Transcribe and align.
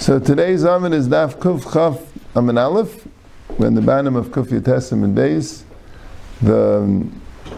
So 0.00 0.18
today's 0.18 0.64
Amud 0.64 0.92
is 0.92 1.06
Daf 1.06 1.36
Kuf 1.36 1.72
Chaf 1.72 2.00
Amud 2.34 2.60
Aleph. 2.60 3.06
We're 3.56 3.68
in 3.68 3.74
the 3.76 3.80
bottom 3.80 4.16
of 4.16 4.28
Kuf 4.28 4.46
Yatesim 4.46 5.04
and 5.04 5.16
Beis. 5.16 5.62
The 6.42 6.80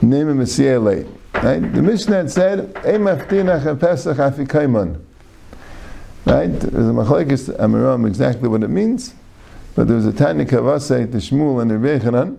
name 0.02 0.28
of 0.28 0.36
Messiah. 0.36 0.80
Right? 0.80 1.06
The 1.32 1.80
Mishnah 1.80 2.16
had 2.16 2.30
said, 2.30 2.76
Ein 2.84 3.04
maftinach 3.04 3.80
pesach 3.80 4.18
afikaiman. 4.18 5.00
Right? 6.26 6.48
There's 6.48 6.88
a 6.88 6.92
machlekes 6.92 7.56
Amiram 7.56 8.06
exactly 8.06 8.48
what 8.50 8.62
it 8.62 8.68
means, 8.68 9.14
but 9.74 9.86
there 9.86 9.96
was 9.96 10.04
a 10.04 10.12
Tanya 10.12 10.44
Kavase 10.44 11.10
to 11.10 11.16
Shmuel 11.16 11.62
and 11.62 11.72
Rabbi 11.72 12.04
Yochanan. 12.04 12.36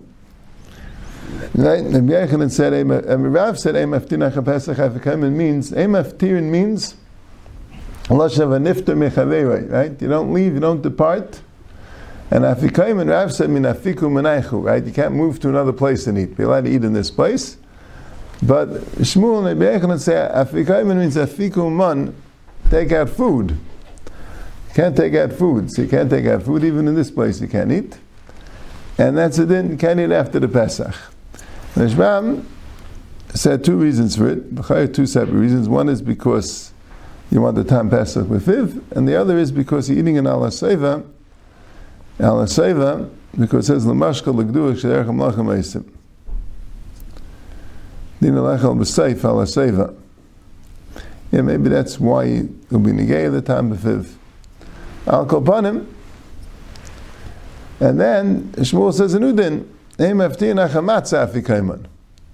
Right? 1.54 1.82
Rabbi 1.84 2.12
Yochanan 2.12 2.50
said, 2.50 2.72
and 2.72 3.32
Rav 3.34 3.58
said, 3.58 3.76
Ein 3.76 3.90
maftinach 3.90 4.44
pesach 4.44 4.76
afikaiman 4.76 5.32
means, 5.32 5.72
Ein 5.72 5.90
maftirin 5.90 6.44
means, 6.44 6.94
right? 8.08 10.02
You 10.02 10.08
don't 10.08 10.32
leave, 10.32 10.54
you 10.54 10.60
don't 10.60 10.82
depart. 10.82 11.40
And 12.30 12.44
Afikaim 12.44 13.00
and 13.00 13.10
Rav 13.10 13.32
said, 13.32 13.50
Min 13.50 13.64
afiku 13.64 14.64
right? 14.64 14.84
You 14.84 14.92
can't 14.92 15.14
move 15.14 15.38
to 15.40 15.48
another 15.50 15.72
place 15.72 16.06
and 16.06 16.18
eat. 16.18 16.36
Be 16.36 16.44
allowed 16.44 16.64
to 16.64 16.70
eat 16.70 16.82
in 16.82 16.94
this 16.94 17.10
place. 17.10 17.58
But 18.42 18.70
Shmuel 18.98 19.46
and 19.46 19.60
Rebbe 19.60 19.98
say, 19.98 20.12
Afikaim 20.14 20.96
means 20.96 21.16
afiku 21.16 21.70
man, 21.70 22.14
take 22.70 22.90
out 22.92 23.10
food. 23.10 23.50
You 23.50 24.74
can't 24.74 24.96
take 24.96 25.14
out 25.14 25.32
food. 25.34 25.70
So 25.70 25.82
you 25.82 25.88
can't 25.88 26.08
take 26.08 26.24
out 26.26 26.42
food 26.42 26.64
even 26.64 26.88
in 26.88 26.94
this 26.94 27.10
place, 27.10 27.40
you 27.40 27.48
can't 27.48 27.70
eat. 27.70 27.98
And 28.96 29.16
that's 29.16 29.38
it 29.38 29.48
then, 29.48 29.70
you 29.70 29.76
can't 29.76 30.00
eat 30.00 30.10
after 30.10 30.40
the 30.40 30.48
Pesach. 30.48 30.94
The 31.74 31.86
Shbam 31.86 32.44
said 33.34 33.64
two 33.64 33.76
reasons 33.76 34.16
for 34.16 34.28
it, 34.28 34.94
two 34.94 35.06
separate 35.06 35.38
reasons. 35.38 35.68
One 35.68 35.88
is 35.88 36.02
because 36.02 36.72
you 37.30 37.40
want 37.40 37.56
the 37.56 37.64
time 37.64 37.88
Pesach 37.88 38.28
with 38.28 38.42
Viv, 38.42 38.82
and 38.92 39.08
the 39.08 39.16
other 39.16 39.38
is 39.38 39.50
because 39.50 39.88
you're 39.88 39.98
eating 39.98 40.18
an 40.18 40.26
ala 40.26 40.48
seva, 40.48 41.02
ala 42.20 42.44
seva, 42.44 43.10
because 43.38 43.70
it 43.70 43.72
says 43.72 43.86
lemashka 43.86 44.34
legduach 44.34 44.82
shederchem 44.82 45.16
lachem 45.16 45.46
eisim. 45.46 45.90
Dina 48.20 48.40
lechel 48.40 48.76
b'seif 48.76 49.20
seva. 49.46 49.96
Yeah, 51.30 51.40
maybe 51.40 51.70
that's 51.70 51.98
why 51.98 52.26
it'll 52.26 52.80
be 52.80 52.90
negay 52.90 53.32
the 53.32 53.40
time 53.40 53.72
of 53.72 53.78
Viv. 53.78 54.18
Al 55.06 55.24
kopanim, 55.24 55.86
and 57.80 57.98
then 57.98 58.52
Shmuel 58.52 58.92
says 58.92 59.14
in 59.14 59.22
Udin, 59.22 59.64
Eim 59.64 59.70
eftin 59.70 59.70
achamatza 59.70 59.70
afikaiman. 59.70 59.71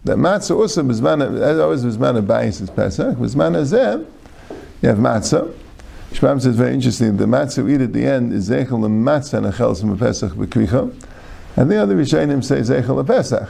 That 0.05 0.17
matzah 0.17 0.57
also 0.57 0.83
bizman, 0.85 1.41
as 1.41 1.59
uh, 1.59 1.65
always 1.65 1.85
bizman 1.85 2.23
abayis 2.23 2.61
is 2.61 2.71
Pesach, 2.71 3.17
bizman 3.17 3.57
azeh, 3.57 4.07
you 4.81 4.89
have 4.89 4.99
matzah. 4.99 5.53
Shmuel 6.13 6.41
says 6.41 6.55
very 6.55 6.73
interesting. 6.73 7.17
The 7.17 7.25
matzah 7.25 7.65
we 7.65 7.75
eat 7.75 7.81
at 7.81 7.93
the 7.93 8.07
end 8.07 8.33
is 8.33 8.49
zeichel 8.49 8.87
matzah 8.89 9.81
from 9.81 9.99
Pesach 9.99 10.33
b'kricha, 10.33 10.95
and 11.57 11.71
the 11.71 11.77
other 11.77 11.97
Rishonim 11.97 12.45
say 12.45 12.61
zeichel 12.61 13.05
Pesach. 13.05 13.49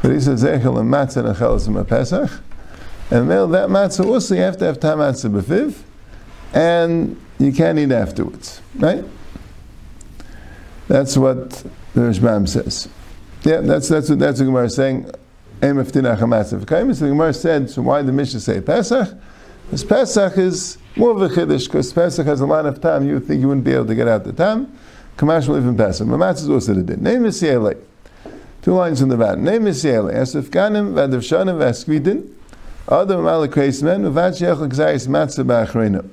But 0.00 0.10
he 0.10 0.20
says 0.20 0.42
zeichel 0.42 0.74
matzah 0.82 1.64
from 1.64 1.84
Pesach, 1.84 2.30
and 3.10 3.28
well, 3.28 3.46
that 3.48 3.68
matzah 3.68 4.06
also 4.06 4.34
you 4.34 4.40
have 4.40 4.56
to 4.56 4.64
have 4.64 4.80
tam 4.80 5.00
matzah 5.00 5.30
b'fiv, 5.30 5.76
and 6.54 7.20
you 7.38 7.52
can't 7.52 7.78
eat 7.78 7.92
afterwards, 7.92 8.62
right? 8.76 9.04
That's 10.88 11.16
what 11.16 11.50
the 11.94 12.00
Rashbam 12.00 12.48
says. 12.48 12.88
Yeah, 13.42 13.60
that's 13.60 13.88
that's 13.88 14.08
what 14.08 14.18
that's 14.18 14.40
what 14.40 14.46
Gemara 14.46 14.64
is 14.66 14.74
saying. 14.74 15.10
Aim 15.62 15.78
of 15.78 15.90
matzah. 15.92 16.98
The 16.98 17.08
Gemara 17.08 17.32
said, 17.32 17.70
so 17.70 17.82
why 17.82 17.98
did 17.98 18.08
the 18.08 18.12
Mishnah 18.12 18.40
say 18.40 18.60
Pesach? 18.60 19.08
Because 19.64 19.84
Pesach 19.84 20.36
is 20.36 20.78
more 20.96 21.10
of 21.12 21.22
a 21.22 21.28
chiddush, 21.28 21.66
because 21.66 21.92
Pesach 21.92 22.26
has 22.26 22.40
a 22.40 22.46
lot 22.46 22.66
of 22.66 22.80
time, 22.80 23.08
you 23.08 23.18
think 23.18 23.40
you 23.40 23.48
wouldn't 23.48 23.64
be 23.64 23.72
able 23.72 23.86
to 23.86 23.94
get 23.94 24.06
out 24.06 24.24
the 24.24 24.32
time. 24.32 24.76
Kamash 25.16 25.48
will 25.48 25.56
even 25.56 25.76
Pesach. 25.76 26.06
Mamatz 26.06 26.42
is 26.42 26.50
also 26.50 26.74
the 26.74 26.82
din. 26.82 27.02
Name. 27.02 27.30
Two 28.62 28.72
lines 28.72 29.00
in 29.02 29.08
the 29.08 29.16
bottom. 29.16 29.44
Name 29.44 29.66
is 29.66 29.84
Yele. 29.84 30.12
Esef 30.12 30.44
Ganim, 30.44 30.94
Vadav 30.94 31.20
Shanim, 31.20 31.58
Vaskvidin, 31.58 32.30
Adam 32.90 33.24
Malik 33.24 33.50
Kreismen, 33.50 34.10
Uvat 34.10 34.40
Shech 34.40 34.68
Gzayis 34.68 35.06
Matzah 35.06 35.44
Ba'achrena. 35.44 36.08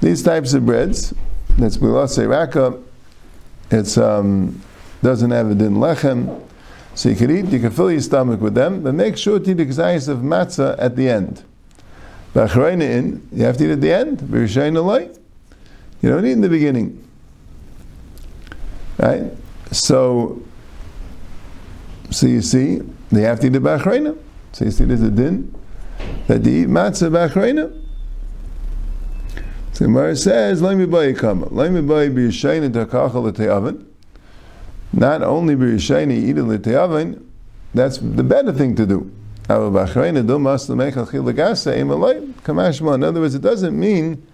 These 0.00 0.22
types 0.22 0.54
of 0.54 0.64
breads, 0.64 1.12
that's 1.58 1.76
Bilose 1.76 2.28
Raka, 2.28 2.80
it's, 3.70 3.98
um, 3.98 4.62
doesn't 5.02 5.30
have 5.30 5.50
a 5.50 5.54
din 5.54 5.74
lechem, 5.74 6.42
so 6.98 7.08
you 7.08 7.14
can 7.14 7.30
eat, 7.30 7.44
you 7.52 7.60
can 7.60 7.70
fill 7.70 7.92
your 7.92 8.00
stomach 8.00 8.40
with 8.40 8.54
them, 8.54 8.82
but 8.82 8.92
make 8.92 9.16
sure 9.16 9.38
to 9.38 9.50
eat 9.50 9.54
the 9.54 9.66
Gzayis 9.66 10.08
of 10.08 10.18
matzah 10.18 10.74
at 10.80 10.96
the 10.96 11.08
end. 11.08 11.44
B'achreina 12.34 12.82
in, 12.82 13.28
you 13.32 13.44
have 13.44 13.56
to 13.58 13.66
eat 13.66 13.70
at 13.70 13.80
the 13.80 13.92
end. 13.92 14.18
B'rishayin 14.18 14.84
light. 14.84 15.16
You 16.02 16.10
don't 16.10 16.26
eat 16.26 16.32
in 16.32 16.40
the 16.40 16.48
beginning. 16.48 17.08
Right? 18.98 19.30
So, 19.70 20.42
so 22.10 22.26
you 22.26 22.42
see, 22.42 22.80
they 23.12 23.22
have 23.22 23.38
to 23.40 23.46
eat 23.46 23.52
the 23.52 23.60
b'achreina. 23.60 24.18
So 24.52 24.64
you 24.64 24.72
see 24.72 24.84
there's 24.84 25.02
a 25.02 25.10
din 25.10 25.54
that 26.26 26.42
they 26.42 26.50
eat 26.50 26.68
matzah 26.68 27.10
b'achreina. 27.10 27.80
So 29.78 29.84
Gemara 29.84 30.16
says, 30.16 30.60
"Let 30.60 30.76
me 30.76 30.86
buy 30.86 31.04
a 31.04 31.14
kama. 31.14 31.46
Let 31.52 31.70
me 31.70 31.80
buy 31.80 32.08
b'yishayin 32.08 32.68
takachal 32.72 33.22
l'te'avin." 33.22 33.84
Not 34.92 35.22
only 35.22 35.54
b'yishayin 35.54 36.10
eat 36.10 36.36
in 36.36 36.48
l'te'avin, 36.48 37.20
that's 37.72 37.98
the 37.98 38.24
better 38.24 38.50
thing 38.50 38.74
to 38.74 38.84
do. 38.84 39.08
In 39.48 39.54
other 39.54 39.70
words, 39.70 39.94
it 43.36 43.40
doesn't 43.40 43.78
mean 43.78 44.26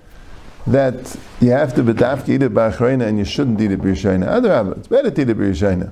that 0.66 1.16
you 1.42 1.50
have 1.50 1.74
to 1.74 1.82
be 1.82 1.92
bedafki 1.92 2.28
eat 2.30 2.42
it 2.42 2.54
b'achreina 2.54 3.06
and 3.06 3.18
you 3.18 3.26
shouldn't 3.26 3.60
eat 3.60 3.70
it 3.70 3.82
b'yishayna. 3.82 4.26
Other 4.26 4.72
it's 4.78 4.88
better 4.88 5.10
to 5.10 5.20
eat 5.20 5.28
it 5.28 5.36
b'yishayna. 5.36 5.90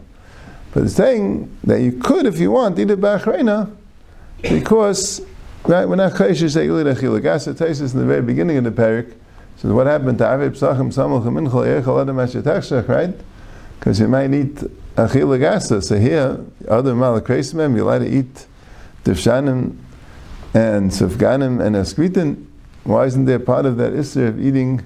But 0.73 0.85
it's 0.85 0.95
saying 0.95 1.55
that 1.65 1.83
you 1.83 1.93
could, 1.93 2.25
if 2.25 2.39
you 2.39 2.53
want, 2.53 2.79
eat 2.79 2.91
it 2.91 3.03
b'achreina 3.03 3.71
because 4.41 5.21
right, 5.67 5.87
we're 5.87 5.97
not 5.97 6.13
chayish 6.13 6.51
say 6.51 6.65
eat 6.65 6.71
achilagasa. 6.71 7.49
It 7.49 7.59
takes 7.59 7.81
in 7.81 7.89
the 7.99 8.07
very 8.07 8.23
beginning 8.23 8.57
of 8.57 8.65
the 8.65 8.71
parak. 8.71 9.13
So 9.57 9.75
what 9.75 9.87
happened 9.87 10.19
to 10.19 10.25
Avei 10.25 10.51
Psachim 10.51 10.93
Samach 10.93 11.25
Minchal 11.25 11.83
Yechal 11.83 12.03
Adam 12.03 12.17
Ashetachshach, 12.17 12.89
right? 12.89 13.15
Because 13.79 14.01
you 14.01 14.09
might 14.09 14.33
eat 14.35 14.57
achilagasa. 14.97 15.83
So 15.83 15.99
here, 15.99 16.45
other 16.69 16.95
malakreismem, 16.95 17.77
you're 17.77 17.87
allowed 17.87 18.01
to 18.01 18.09
eat 18.09 18.47
Tivshanim 19.05 19.77
and 20.55 20.91
Sufganim 20.91 21.65
and 21.65 21.77
Askritin, 21.77 22.47
why 22.85 23.07
isn't 23.07 23.25
there 23.25 23.39
part 23.39 23.67
of 23.67 23.77
that 23.77 23.93
Isser 23.93 24.29
of 24.29 24.41
eating 24.41 24.85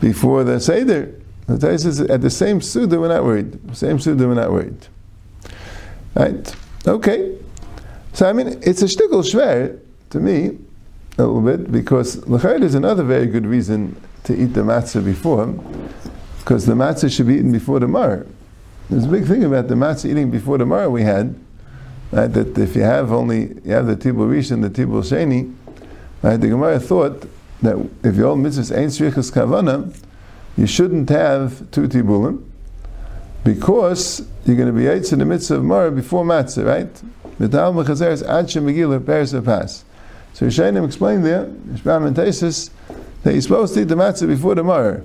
before 0.00 0.44
the 0.44 0.58
Seder? 0.58 1.14
The 1.46 1.58
Torah 1.58 1.78
says 1.78 2.00
at 2.00 2.22
the 2.22 2.30
same 2.30 2.60
Suda 2.60 2.98
we're 2.98 3.08
not 3.08 3.24
worried. 3.24 3.76
Same 3.76 3.98
Suda 3.98 4.26
we're 4.26 4.34
not 4.34 4.50
worried. 4.50 4.86
Right? 6.14 6.56
Okay. 6.86 7.38
So 8.14 8.28
I 8.28 8.32
mean, 8.32 8.58
it's 8.62 8.80
a 8.80 8.86
shtickle 8.86 9.22
shver 9.22 9.78
to 10.10 10.20
me, 10.20 10.58
a 11.18 11.22
little 11.22 11.40
bit, 11.40 11.70
because 11.70 12.26
L'chayr 12.28 12.62
is 12.62 12.74
another 12.74 13.02
very 13.02 13.26
good 13.26 13.46
reason 13.46 14.00
to 14.24 14.34
eat 14.34 14.54
the 14.54 14.62
matzah 14.62 15.04
before, 15.04 15.46
because 16.38 16.66
the 16.66 16.74
matzah 16.74 17.14
should 17.14 17.26
be 17.26 17.34
eaten 17.34 17.52
before 17.52 17.80
the 17.80 17.88
mar. 17.88 18.26
There's 18.90 19.04
a 19.04 19.08
big 19.08 19.26
thing 19.26 19.44
about 19.44 19.68
the 19.68 19.74
matzah 19.74 20.10
eating 20.10 20.30
before 20.30 20.58
the 20.58 20.66
mar 20.66 20.90
we 20.90 21.02
had, 21.02 21.34
Right, 22.14 22.32
that 22.32 22.56
if 22.56 22.76
you 22.76 22.82
have 22.82 23.10
only 23.10 23.54
you 23.64 23.72
have 23.72 23.88
the 23.88 23.96
tibul 23.96 24.30
rish 24.30 24.52
and 24.52 24.62
the 24.62 24.70
tibul 24.70 25.02
sheni, 25.02 25.52
right, 26.22 26.36
the 26.36 26.46
Gemara 26.46 26.78
thought 26.78 27.26
that 27.60 27.76
if 28.04 28.14
your 28.14 28.36
mitzvah 28.36 28.78
ain't 28.78 28.92
strichas 28.92 29.32
kavana, 29.32 29.92
you 30.56 30.68
shouldn't 30.68 31.08
have 31.08 31.68
two 31.72 31.88
tibulim 31.88 32.44
because 33.42 34.24
you're 34.44 34.54
going 34.54 34.68
to 34.68 34.72
be 34.72 34.84
eitz 34.84 35.12
in 35.12 35.18
the 35.18 35.24
mitzvah 35.24 35.56
of 35.56 35.64
Mara 35.64 35.90
before 35.90 36.24
matzah, 36.24 36.64
right? 36.64 37.02
The 37.38 37.48
Talmud 37.48 37.84
mechazer 37.84 38.12
is 38.12 38.22
ad 38.22 38.46
shemegil 38.46 39.04
peres 39.04 39.34
pas. 39.44 39.84
So 40.34 40.46
Yishayim 40.46 40.84
explained 40.84 41.24
there, 41.24 41.46
Rashbam 41.46 42.08
and 42.08 42.16
Tesis, 42.16 42.70
that 43.22 43.32
you're 43.32 43.40
supposed 43.40 43.74
to 43.74 43.82
eat 43.82 43.88
the 43.88 43.94
matzah 43.94 44.26
before 44.26 44.56
the 44.56 44.64
Mara. 44.64 45.02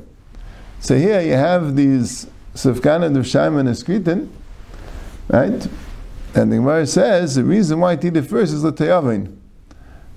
So 0.80 0.98
here 0.98 1.22
you 1.22 1.34
have 1.34 1.76
these 1.76 2.26
Sufkan 2.56 3.04
and 3.06 3.16
Dushaim 3.16 3.60
and 3.60 3.70
Eskritin, 3.70 4.28
right? 5.28 5.68
And 6.34 6.52
the 6.52 6.58
Gemara 6.58 6.88
says 6.88 7.36
the 7.36 7.44
reason 7.44 7.80
why 7.80 7.94
it 7.94 8.04
eat 8.04 8.18
it 8.18 8.24
first 8.24 8.54
is 8.54 8.64
l'teyavin. 8.64 9.36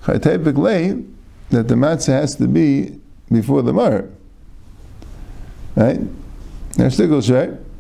Chaytei 0.05 1.07
that 1.51 1.69
the 1.69 1.75
matzah 1.75 2.07
has 2.07 2.35
to 2.37 2.49
be 2.49 2.99
before 3.31 3.61
the 3.61 3.75
mar. 3.75 4.07
Right? 5.77 6.01
That's 6.77 6.97
the 6.97 7.07
right? 7.07 7.72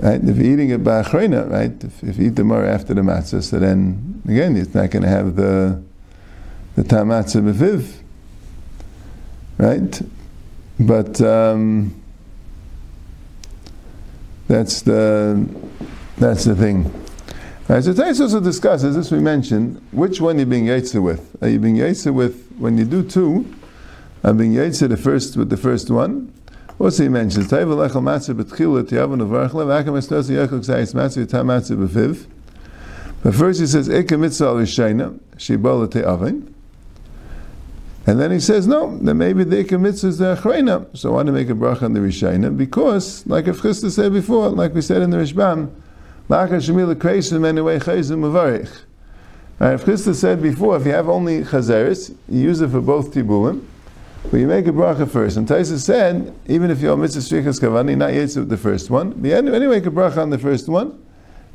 Right? 0.00 0.22
If 0.22 0.36
you're 0.36 0.52
eating 0.52 0.70
it 0.70 0.84
by 0.84 1.02
achrena, 1.02 1.50
right? 1.50 1.72
If, 1.82 2.04
if, 2.04 2.18
you 2.18 2.28
eat 2.28 2.36
the 2.36 2.44
mar 2.44 2.64
after 2.64 2.94
the 2.94 3.00
matzah, 3.00 3.42
so 3.42 3.58
then 3.58 4.22
again 4.28 4.56
it's 4.56 4.72
not 4.72 4.90
going 4.90 5.02
to 5.02 5.08
have 5.08 5.34
the 5.34 5.82
the 6.76 6.82
tamatzah 6.82 7.42
beviv. 7.52 7.94
Right? 9.58 10.00
But 10.78 11.20
um, 11.20 12.00
that's 14.46 14.82
the 14.82 15.48
that's 16.16 16.44
the 16.44 16.54
thing. 16.54 16.92
Right, 17.68 17.84
so 17.84 17.92
Tais 17.92 18.18
also 18.20 18.40
discusses, 18.40 18.96
as 18.96 19.12
we 19.12 19.18
mentioned, 19.18 19.82
which 19.90 20.22
one 20.22 20.38
you're 20.38 20.46
being 20.46 20.66
Yetzer 20.66 21.02
with. 21.02 21.36
Are 21.42 21.48
you 21.48 21.58
being 21.58 21.76
Yetzer 21.76 22.14
with, 22.14 22.50
when 22.56 22.78
you 22.78 22.86
do 22.86 23.02
two, 23.02 23.54
are 24.24 24.32
being 24.32 24.54
Yetzer 24.54 24.88
the 24.88 24.96
first 24.96 25.36
with 25.36 25.50
the 25.50 25.58
first 25.58 25.90
one? 25.90 26.32
Also 26.78 27.02
he 27.02 27.08
mentions, 27.08 27.48
Taiva 27.48 27.74
lechel 27.74 28.02
matzah 28.02 28.40
betchila 28.40 28.84
tiyavan 28.84 29.20
uvarchla, 29.20 29.64
v'akam 29.66 29.98
esnosi 29.98 30.36
yechel 30.36 30.60
ksayis 30.60 30.94
matzah 30.94 31.26
yitam 31.26 31.46
matzah 31.46 31.76
b'fiv. 31.76 32.26
But 33.22 33.34
first 33.34 33.58
he 33.58 33.66
says, 33.66 33.88
Eka 33.88 34.18
mitzvah 34.18 34.46
al-Rishayna, 34.46 35.18
shibola 35.36 35.88
te'avin. 35.88 36.52
And 38.06 38.20
then 38.20 38.30
he 38.30 38.38
says, 38.38 38.68
no, 38.68 38.96
then 38.98 39.18
maybe 39.18 39.42
the 39.42 39.64
Eka 39.64 39.78
mitzvah 39.78 40.08
is 40.08 40.18
the 40.18 40.36
Achrayna. 40.36 40.96
So 40.96 41.10
I 41.10 41.14
want 41.14 41.26
to 41.26 41.32
make 41.32 41.50
a 41.50 41.54
bracha 41.54 41.82
on 41.82 41.94
the 41.94 42.00
Rishayna, 42.00 42.56
because, 42.56 43.26
like 43.26 43.48
if 43.48 43.60
Chisda 43.60 43.90
said 43.90 44.12
before, 44.12 44.48
like 44.50 44.72
we 44.72 44.80
said 44.80 45.02
in 45.02 45.10
the 45.10 45.16
Rashbam, 45.16 45.68
Laka 46.30 46.58
Shemila 46.60 46.94
Kreisim 46.94 47.44
anyway 47.44 47.80
Chayzim 47.80 48.20
Mavarich. 48.20 48.82
If 49.60 49.84
Chisda 49.84 50.14
said 50.14 50.40
before, 50.40 50.76
if 50.76 50.86
you 50.86 50.92
have 50.92 51.08
only 51.08 51.42
Chazeris, 51.42 52.14
you 52.28 52.40
use 52.40 52.60
it 52.60 52.70
for 52.70 52.80
both 52.80 53.12
Tibulim, 53.12 53.64
but 54.24 54.36
you 54.38 54.46
make 54.46 54.66
a 54.66 54.72
bracha 54.72 55.08
first. 55.08 55.36
And 55.36 55.48
Taisa 55.48 55.78
said, 55.78 56.34
even 56.46 56.70
if 56.70 56.80
you're 56.80 56.96
mitzvah 56.96 57.20
strichas 57.20 57.60
kavani, 57.60 57.96
not 57.96 58.12
yet 58.12 58.30
the 58.48 58.56
first 58.56 58.90
one, 58.90 59.10
but 59.12 59.30
anyway, 59.30 59.58
make 59.58 59.86
a 59.86 59.90
bracha 59.90 60.18
on 60.18 60.30
the 60.30 60.38
first 60.38 60.68
one, 60.68 61.02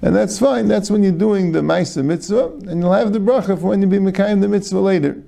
and 0.02 0.16
that's 0.16 0.40
fine. 0.40 0.68
That's 0.68 0.90
when 0.90 1.04
you're 1.04 1.12
doing 1.12 1.52
the 1.52 1.62
Maisa 1.62 2.04
mitzvah, 2.04 2.48
and 2.70 2.82
you'll 2.82 2.94
have 2.94 3.14
the 3.14 3.20
bracha 3.20 3.60
for 3.60 3.68
when 3.68 3.82
you 3.82 3.88
be 3.88 3.98
Mekayim 3.98 4.42
the 4.42 4.48
mitzvah 4.48 4.80
later. 4.80 5.24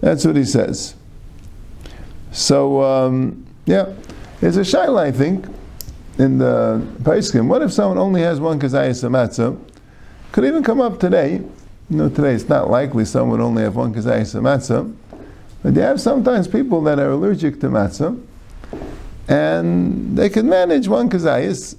That's 0.00 0.24
what 0.24 0.36
he 0.36 0.44
says. 0.44 0.94
So, 2.32 2.82
um, 2.82 3.46
yeah, 3.66 3.92
there's 4.40 4.56
a 4.56 4.62
shaila, 4.62 4.98
I 4.98 5.12
think, 5.12 5.46
in 6.18 6.38
the 6.38 6.86
Paiskim, 7.02 7.46
what 7.46 7.62
if 7.62 7.72
someone 7.72 7.98
only 7.98 8.22
has 8.22 8.40
one 8.40 8.58
kazayas 8.60 9.08
matzah? 9.08 9.58
Could 10.32 10.44
even 10.44 10.62
come 10.62 10.80
up 10.80 10.98
today. 10.98 11.34
You 11.90 11.96
know, 11.96 12.08
today 12.08 12.34
it's 12.34 12.48
not 12.48 12.70
likely 12.70 13.04
someone 13.04 13.40
only 13.40 13.62
have 13.62 13.76
one 13.76 13.94
kazayas 13.94 14.34
matzah. 14.40 14.94
But 15.62 15.74
you 15.74 15.80
have 15.80 16.00
sometimes 16.00 16.48
people 16.48 16.82
that 16.82 16.98
are 16.98 17.10
allergic 17.10 17.60
to 17.60 17.68
matzah, 17.68 18.20
and 19.28 20.16
they 20.16 20.28
can 20.28 20.48
manage 20.48 20.88
one 20.88 21.08
kazayas, 21.08 21.76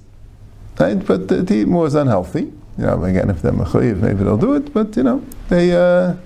right? 0.78 1.04
But 1.04 1.28
to 1.28 1.54
eat 1.54 1.68
more 1.68 1.86
is 1.86 1.94
unhealthy. 1.94 2.52
You 2.78 2.86
know, 2.86 3.04
again, 3.04 3.30
if 3.30 3.42
they're 3.42 3.52
mechayiv, 3.52 4.00
maybe 4.00 4.24
they'll 4.24 4.36
do 4.36 4.54
it. 4.54 4.72
But 4.72 4.96
you 4.96 5.02
know, 5.02 5.24
they. 5.48 5.72
Uh, 5.72 6.16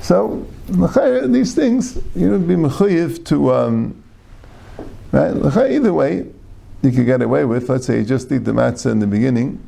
so 0.00 0.46
these 0.68 1.54
things, 1.54 1.98
you 2.14 2.30
would 2.30 2.46
be 2.46 2.54
mechayiv 2.54 3.24
to. 3.26 3.52
Um, 3.52 4.02
right? 5.12 5.34
Either 5.70 5.92
way, 5.92 6.26
you 6.82 6.92
could 6.92 7.06
get 7.06 7.22
away 7.22 7.44
with. 7.44 7.68
Let's 7.68 7.86
say 7.86 7.98
you 7.98 8.04
just 8.04 8.30
eat 8.30 8.44
the 8.44 8.52
matzah 8.52 8.92
in 8.92 9.00
the 9.00 9.06
beginning, 9.06 9.66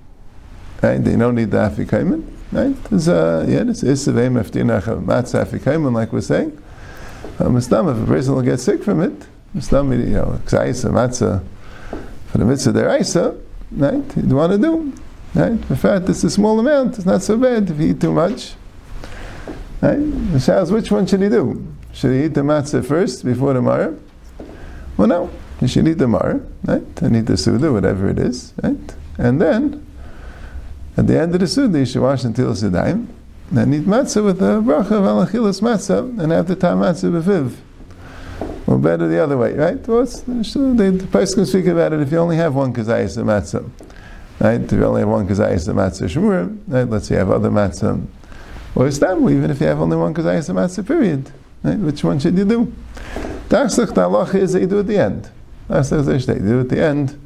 right? 0.83 1.05
You 1.05 1.17
don't 1.17 1.35
need 1.35 1.51
the 1.51 1.59
afikaimon, 1.59 2.25
right? 2.53 2.85
There's 2.85 3.09
a 3.09 3.45
yeah, 3.49 3.65
it's 3.69 3.83
isavim 3.83 4.41
eftinach 4.43 4.85
matzah 5.05 5.45
afikaimon, 5.45 5.93
like 5.93 6.13
we're 6.13 6.21
saying. 6.21 6.57
Um, 7.39 7.57
if 7.57 7.71
a 7.73 8.05
person 8.07 8.35
will 8.35 8.43
get 8.43 8.61
sick 8.61 8.83
from 8.85 9.03
it, 9.03 9.27
mistam, 9.57 9.97
you 9.99 10.13
know, 10.13 10.41
ksaisa 10.45 10.91
matzah 10.91 11.43
for 12.27 12.39
the 12.39 12.45
mitzvah 12.45 12.73
deraisa, 12.73 13.41
right? 13.73 14.17
You 14.17 14.37
want 14.37 14.53
to 14.53 14.59
do, 14.59 14.93
right? 15.35 15.53
In 15.53 15.77
fact, 15.77 16.09
it's 16.09 16.25
a 16.25 16.31
small 16.31 16.59
amount. 16.61 16.97
It's 16.97 17.07
not 17.07 17.23
so 17.23 17.37
bad 17.37 17.71
if 17.71 17.79
you 17.79 17.91
eat 17.91 18.01
too 18.01 18.13
much. 18.13 18.55
Right? 19.81 19.97
The 19.97 20.69
which 20.71 20.93
one 20.93 21.07
should 21.07 21.23
he 21.23 21.29
do? 21.29 21.67
Should 21.93 22.13
he 22.13 22.25
eat 22.27 22.35
the 22.35 22.43
matzah 22.43 22.85
first 22.85 23.25
before 23.25 23.53
the 23.53 23.61
marah? 23.61 23.95
Well, 24.97 25.09
no. 25.09 25.31
You 25.61 25.69
should 25.69 25.87
eat 25.89 25.99
the 25.99 26.09
mar, 26.09 26.41
right? 26.65 27.03
And 27.03 27.17
eat 27.17 27.27
the 27.27 27.37
suda, 27.37 27.73
whatever 27.73 28.09
it 28.09 28.19
is, 28.19 28.53
right? 28.63 28.95
And 29.19 29.41
then, 29.41 29.87
at 30.97 31.07
the 31.07 31.19
end 31.19 31.35
of 31.35 31.41
the 31.41 31.47
suda, 31.47 31.79
you 31.79 31.87
should 31.87 32.03
wash 32.03 32.25
until 32.25 32.53
sedayim, 32.53 33.07
then 33.51 33.73
eat 33.75 33.85
matzah 33.85 34.25
with 34.25 34.39
the 34.39 34.61
bracha 34.61 34.93
of 34.93 35.05
alachilas 35.05 35.61
matzah, 35.61 36.21
and 36.21 36.33
have 36.33 36.49
the 36.49 36.57
tam 36.57 36.81
matzah 36.81 37.11
befiv. 37.11 37.57
Or 38.67 38.79
better 38.79 39.09
the 39.09 39.23
other 39.23 39.37
way, 39.37 39.55
right? 39.55 39.87
Well, 39.87 40.05
the, 40.05 40.97
the 40.99 41.09
person 41.11 41.37
can 41.37 41.47
speak 41.47 41.67
about 41.67 41.93
it 41.93 42.01
if 42.01 42.11
you 42.13 42.19
only 42.19 42.37
have 42.37 42.55
one 42.55 42.73
kazayas 42.73 43.17
of 43.19 43.27
matzah. 43.27 43.69
Right? 44.41 44.61
If 44.61 44.73
you 44.73 44.85
only 44.85 45.01
have 45.01 45.09
one 45.09 45.27
kazayas 45.27 45.69
of 45.69 45.77
matzah 45.77 46.09
shmur, 46.09 46.59
right? 46.69 46.89
Let's 46.89 47.09
say 47.09 47.15
you 47.15 47.19
have 47.19 47.31
other 47.31 47.51
matzah. 47.51 48.07
Or 48.75 48.87
istamu, 48.87 49.31
even 49.31 49.51
if 49.51 49.61
you 49.61 49.67
have 49.67 49.81
only 49.81 49.97
one 49.97 50.15
kazayas 50.15 50.49
of 50.49 50.57
matzah, 50.57 50.87
period. 50.87 51.31
Right? 51.63 51.79
Which 51.79 52.03
one 52.05 52.19
should 52.19 52.37
you 52.37 52.45
do? 52.45 52.73
Darsach 53.49 53.95
the 53.95 54.39
is 54.39 54.53
that 54.55 54.61
you 54.61 54.67
do 54.67 54.81
at 54.81 54.87
the 54.87 54.99
end. 54.99 55.31
The 55.69 56.25
they 56.27 56.39
do 56.39 56.61
at 56.61 56.69
the 56.69 56.83
end. 56.83 57.19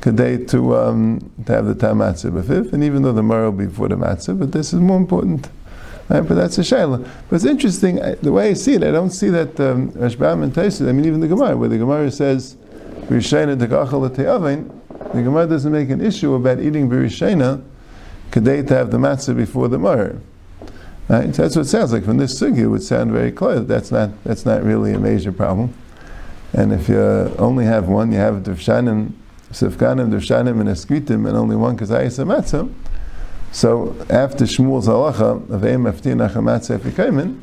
Kadei 0.00 0.48
to 0.48 0.76
um, 0.76 1.30
to 1.44 1.52
have 1.52 1.66
the 1.66 1.74
tam 1.74 1.98
matzah 1.98 2.30
b'fif, 2.30 2.72
and 2.72 2.82
even 2.82 3.02
though 3.02 3.12
the 3.12 3.22
marrow 3.22 3.52
before 3.52 3.88
the 3.88 3.96
matzah, 3.96 4.38
but 4.38 4.52
this 4.52 4.72
is 4.72 4.80
more 4.80 4.96
important. 4.96 5.50
Right? 6.08 6.26
But 6.26 6.34
that's 6.34 6.58
a 6.58 6.62
shayla. 6.62 7.06
But 7.28 7.36
it's 7.36 7.44
interesting 7.44 8.02
I, 8.02 8.14
the 8.14 8.32
way 8.32 8.50
I 8.50 8.54
see 8.54 8.74
it. 8.74 8.82
I 8.82 8.90
don't 8.90 9.10
see 9.10 9.28
that 9.28 9.60
um, 9.60 9.92
and 9.94 10.54
Taisid. 10.54 10.88
I 10.88 10.92
mean, 10.92 11.04
even 11.04 11.20
the 11.20 11.28
Gemara, 11.28 11.56
where 11.56 11.68
the 11.68 11.78
Gemara 11.78 12.10
says 12.10 12.56
Rishayna 13.08 13.56
dekachal 13.58 14.08
te'avin, 14.10 14.72
the 15.12 15.22
Gemara 15.22 15.46
doesn't 15.46 15.70
make 15.70 15.90
an 15.90 16.00
issue 16.00 16.34
about 16.34 16.60
eating 16.60 16.88
Birishayna 16.88 17.62
kadei 18.30 18.66
to 18.66 18.74
have 18.74 18.90
the 18.90 18.98
matzah 18.98 19.36
before 19.36 19.68
the 19.68 19.78
marrow. 19.78 20.18
Right? 21.08 21.34
So 21.34 21.42
that's 21.42 21.56
what 21.56 21.66
it 21.66 21.68
sounds 21.68 21.92
like. 21.92 22.04
From 22.04 22.16
this 22.16 22.40
sugi, 22.40 22.58
it 22.58 22.68
would 22.68 22.82
sound 22.82 23.12
very 23.12 23.32
clear. 23.32 23.60
That's 23.60 23.92
not 23.92 24.10
that's 24.24 24.46
not 24.46 24.64
really 24.64 24.92
a 24.94 24.98
major 24.98 25.30
problem. 25.30 25.74
And 26.52 26.72
if 26.72 26.88
you 26.88 26.98
only 27.38 27.66
have 27.66 27.88
one, 27.88 28.10
you 28.10 28.18
have 28.18 28.42
Duvshanim, 28.42 29.12
Sifkanim, 29.52 30.10
Duvshanim, 30.10 30.60
and 30.60 30.68
Eskritim, 30.68 31.26
and 31.26 31.36
only 31.36 31.56
one 31.56 31.76
Kazayis 31.76 32.24
Amatzah. 32.24 32.72
So 33.52 33.96
after 34.08 34.44
Shmuel's 34.44 34.86
halacha 34.86 35.50
of 35.50 35.64
Aftin 35.64 36.18
Achamatzah 36.18 36.78
Efikaimin, 36.78 37.42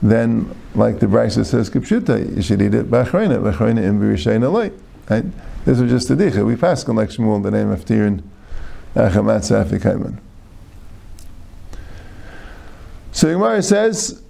then, 0.00 0.54
like 0.74 1.00
the 1.00 1.06
Brisa 1.06 1.44
says, 1.44 1.68
Kipshuta, 1.68 2.36
you 2.36 2.42
should 2.42 2.62
eat 2.62 2.72
it 2.72 2.90
Bachrayna, 2.90 3.42
Bachrayna 3.42 3.82
im 3.82 4.00
Birishayna 4.00 4.50
Light. 4.50 4.72
Right? 5.08 5.24
This 5.64 5.78
was 5.78 5.90
just 5.90 6.08
a 6.10 6.16
dicha. 6.16 6.46
We 6.46 6.56
pass 6.56 6.88
on 6.88 6.96
like 6.96 7.10
Shmuel 7.10 7.42
the 7.42 7.50
name 7.50 7.70
of 7.70 7.84
Tirin 7.84 8.22
Achamatzah 8.94 9.66
Efikaimin. 9.66 10.18
So 13.12 13.32
Gemara 13.32 13.62
says, 13.62 14.22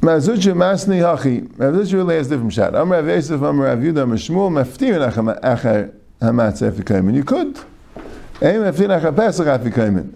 Mar 0.00 0.16
Zutra 0.16 0.54
masni 0.54 1.00
hachi. 1.00 1.56
Mar 1.58 1.70
Zutra 1.72 1.92
really 1.92 2.16
has 2.16 2.28
different 2.28 2.52
shot. 2.52 2.74
Amr 2.74 2.96
Rav 2.96 3.06
Yosef, 3.06 3.42
Amr 3.42 3.64
Rav 3.64 3.78
Yudah, 3.78 5.40
achar 5.42 5.92
hamatzah. 6.24 7.14
You 7.14 7.24
could. 7.24 7.58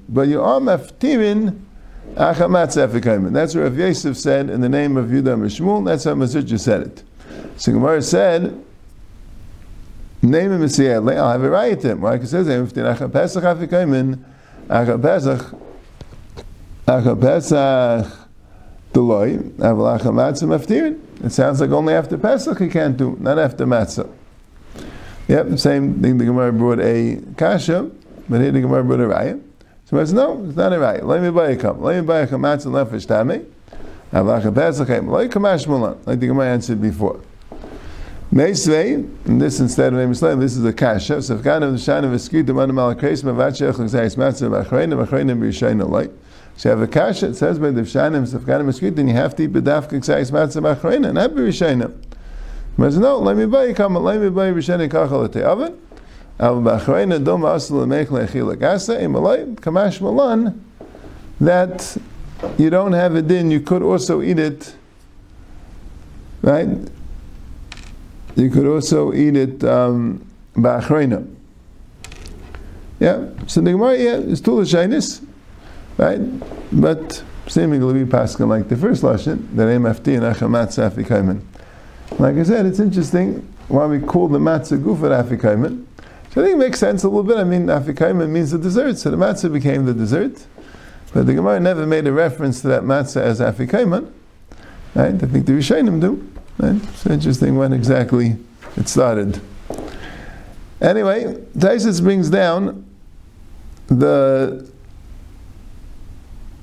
But 0.09 0.29
you 0.29 0.43
are 0.43 0.61
maftirin. 0.61 1.61
That's 2.15 3.55
what 3.55 3.63
Rav 3.63 3.79
Yosef 3.79 4.17
said 4.17 4.51
in 4.51 4.61
the 4.61 4.69
name 4.69 4.97
of 4.97 5.07
Yudah 5.07 5.35
Amr 5.35 5.47
Shmuel. 5.47 5.85
That's 5.85 6.05
how 6.05 6.15
Mar 6.15 6.27
Zutra 6.27 6.59
said 6.59 6.83
it. 6.83 7.03
So 7.57 7.73
Gemara 7.73 8.03
said, 8.03 8.65
Name 10.21 10.53
him 10.53 10.61
Messiah. 10.61 11.01
I'll 11.01 11.31
have 11.31 11.45
it 11.45 11.49
right 11.49 11.81
him. 11.81 12.01
Right? 12.01 12.21
It 12.21 12.27
says, 12.27 12.49
achar 12.49 13.13
pesach 13.13 13.45
efikaimin. 13.45 14.19
Achar 14.69 15.01
pesach. 15.01 15.55
Achar 16.87 17.21
pesach. 17.21 18.29
It 18.91 18.97
sounds 21.31 21.61
like 21.61 21.71
only 21.71 21.95
after 21.95 22.17
Pesach 22.17 22.59
he 22.59 22.69
can't 22.69 22.97
do, 22.97 23.19
not 23.21 23.39
after 23.39 23.67
Matzah. 23.67 24.11
Yep, 25.29 25.59
same 25.59 26.01
thing. 26.03 26.17
The 26.17 26.25
Gemara 26.25 26.53
brought 26.53 26.81
a 26.81 27.21
kasha, 27.37 27.91
but 28.29 28.41
here 28.41 28.51
the 28.51 28.63
Gemara 28.63 28.83
brought 28.83 29.01
a 29.01 29.05
raya. 29.05 29.43
So 29.85 30.01
I 30.01 30.05
said, 30.05 30.17
no, 30.17 30.45
it's 30.47 30.57
not 30.57 30.73
a 30.73 30.77
raya. 30.77 31.03
Let 31.03 31.23
me 31.23 31.31
buy 31.31 31.51
a 31.51 31.57
cup. 31.57 31.79
Let 31.81 31.97
me 31.97 32.07
buy 32.07 32.21
a 32.21 32.27
matzah 32.27 32.67
nefesh 32.67 33.07
tame. 33.07 33.47
Avlacha 34.11 34.55
Pesach 34.55 34.89
like 34.89 35.31
Kamash 35.31 35.67
Mulan, 35.67 35.99
like 36.07 36.19
the 36.21 36.29
Gemara 36.29 36.47
answered 36.47 36.81
before. 36.81 37.21
Meisvei, 38.33 38.95
and 39.27 39.41
this 39.41 39.61
instead 39.61 39.93
of 39.93 39.99
Emisleim, 39.99 40.41
this 40.41 40.57
is 40.57 40.65
a 40.65 40.73
kasha. 40.73 41.21
So 41.21 41.37
if 41.37 41.43
God 41.43 41.63
of 41.63 41.73
the 41.73 41.79
shine 41.79 42.05
of 42.05 42.13
a 42.15 42.19
skit, 42.19 42.47
the 42.47 42.55
man 42.55 42.71
of 42.71 42.77
Malakreis, 42.77 43.23
Mavachech, 43.23 43.75
Lexais 43.75 44.17
Matzah, 44.17 44.65
Vachrein, 44.65 44.95
Vachrein, 44.95 45.31
B'Yishayin, 45.39 45.87
Light. 45.89 46.11
So 46.57 46.71
you 46.71 46.77
have 46.79 46.89
a 46.89 46.91
kasha, 46.91 47.29
it 47.29 47.35
says 47.35 47.59
by 47.59 47.71
the 47.71 47.83
Shanim, 47.83 48.27
Safkanim 48.27 48.69
Eskrit, 48.69 48.97
then 48.97 49.09
you 49.09 49.15
have 49.15 49.37
to 49.37 49.45
eat 49.45 49.53
Bedaf 49.53 49.91
Kiksais 49.91 50.31
Matzah 50.31 50.63
Bachrayna, 50.63 51.13
not 51.13 51.31
Birishayna. 51.31 51.93
But 52.79 52.95
no, 52.95 53.19
let 53.19 53.37
me 53.37 53.47
buy 53.47 53.73
come, 53.73 53.97
let 53.97 54.21
me 54.21 54.31
buy 54.31 54.53
Rishayna 54.53 54.89
Kachal 54.89 55.29
Te'avin, 55.29 55.77
Al 56.39 56.61
Bachrayna 56.63 57.23
Dom 57.23 57.45
Asal 57.45 57.85
Mech 57.87 58.07
Lechil 58.09 58.55
Agasa, 58.55 59.03
Imalay, 59.03 59.57
Kamash 59.57 60.01
Malan, 60.01 60.65
that 61.41 61.97
you 62.57 62.71
don't 62.71 62.93
have 62.93 63.17
it 63.17 63.29
in, 63.33 63.51
you 63.51 63.61
could 63.61 63.83
also 63.83 64.23
eat 64.23 64.39
it, 64.39 64.77
right? 66.43 66.69
You 68.37 68.49
could 68.49 68.67
also 68.67 69.13
eat 69.13 69.35
it 69.35 69.65
um, 69.65 70.25
Bachrayna. 70.55 71.29
Yeah, 73.01 73.29
so 73.49 73.61
the 73.61 73.73
Gemara, 73.73 73.99
yeah, 73.99 74.17
is 74.19 74.41
Tula 74.41 74.63
Shainis, 74.63 75.25
Right? 75.99 76.21
But 76.73 77.25
seemingly 77.49 77.93
we 77.93 78.09
pass 78.09 78.39
like 78.39 78.69
the 78.69 78.77
first 78.77 79.03
lashon 79.03 79.53
that 79.57 79.65
MFT 79.65 80.15
and 80.15 80.23
Achamat 80.23 80.69
Safikaiman. 80.69 81.43
Like 82.19 82.37
I 82.37 82.43
said, 82.43 82.67
it's 82.67 82.81
interesting 82.81 83.53
why 83.69 83.87
we 83.87 84.01
call 84.01 84.29
the 84.29 84.39
matzah 84.39 84.83
gufar 84.83 85.23
afikaiman. 85.23 85.87
So 86.31 86.43
I 86.43 86.45
think 86.45 86.57
it 86.57 86.59
makes 86.59 86.79
sense 86.79 87.05
a 87.05 87.09
little 87.09 87.23
bit. 87.25 87.39
I 87.39 87.45
mean, 87.45 87.67
Afikaima 87.67 88.29
means 88.29 88.51
the 88.51 88.59
dessert, 88.59 88.99
so 88.99 89.11
the 89.11 89.17
matzah 89.17 89.53
became 89.53 89.87
the 89.87 89.95
dessert. 89.95 90.47
But 91.13 91.27
the 91.27 91.35
Gemara 91.35 91.59
never 91.59 91.87
made 91.87 92.07
a 92.07 92.13
reference 92.13 92.61
to 92.63 92.69
that 92.69 92.83
matzah 92.83 93.23
as 93.23 93.41
Afikaima. 93.41 94.13
Right? 94.95 95.15
I 95.15 95.19
think 95.19 95.47
the 95.47 95.53
Rishonim 95.53 96.01
do. 96.01 96.31
Right? 96.59 96.77
It's 96.91 97.07
interesting 97.07 97.57
when 97.57 97.73
exactly 97.73 98.37
it 98.77 98.89
started. 98.89 99.41
Anyway, 100.81 101.35
Taisus 101.57 102.03
brings 102.03 102.31
down 102.31 102.85
the 103.87 104.71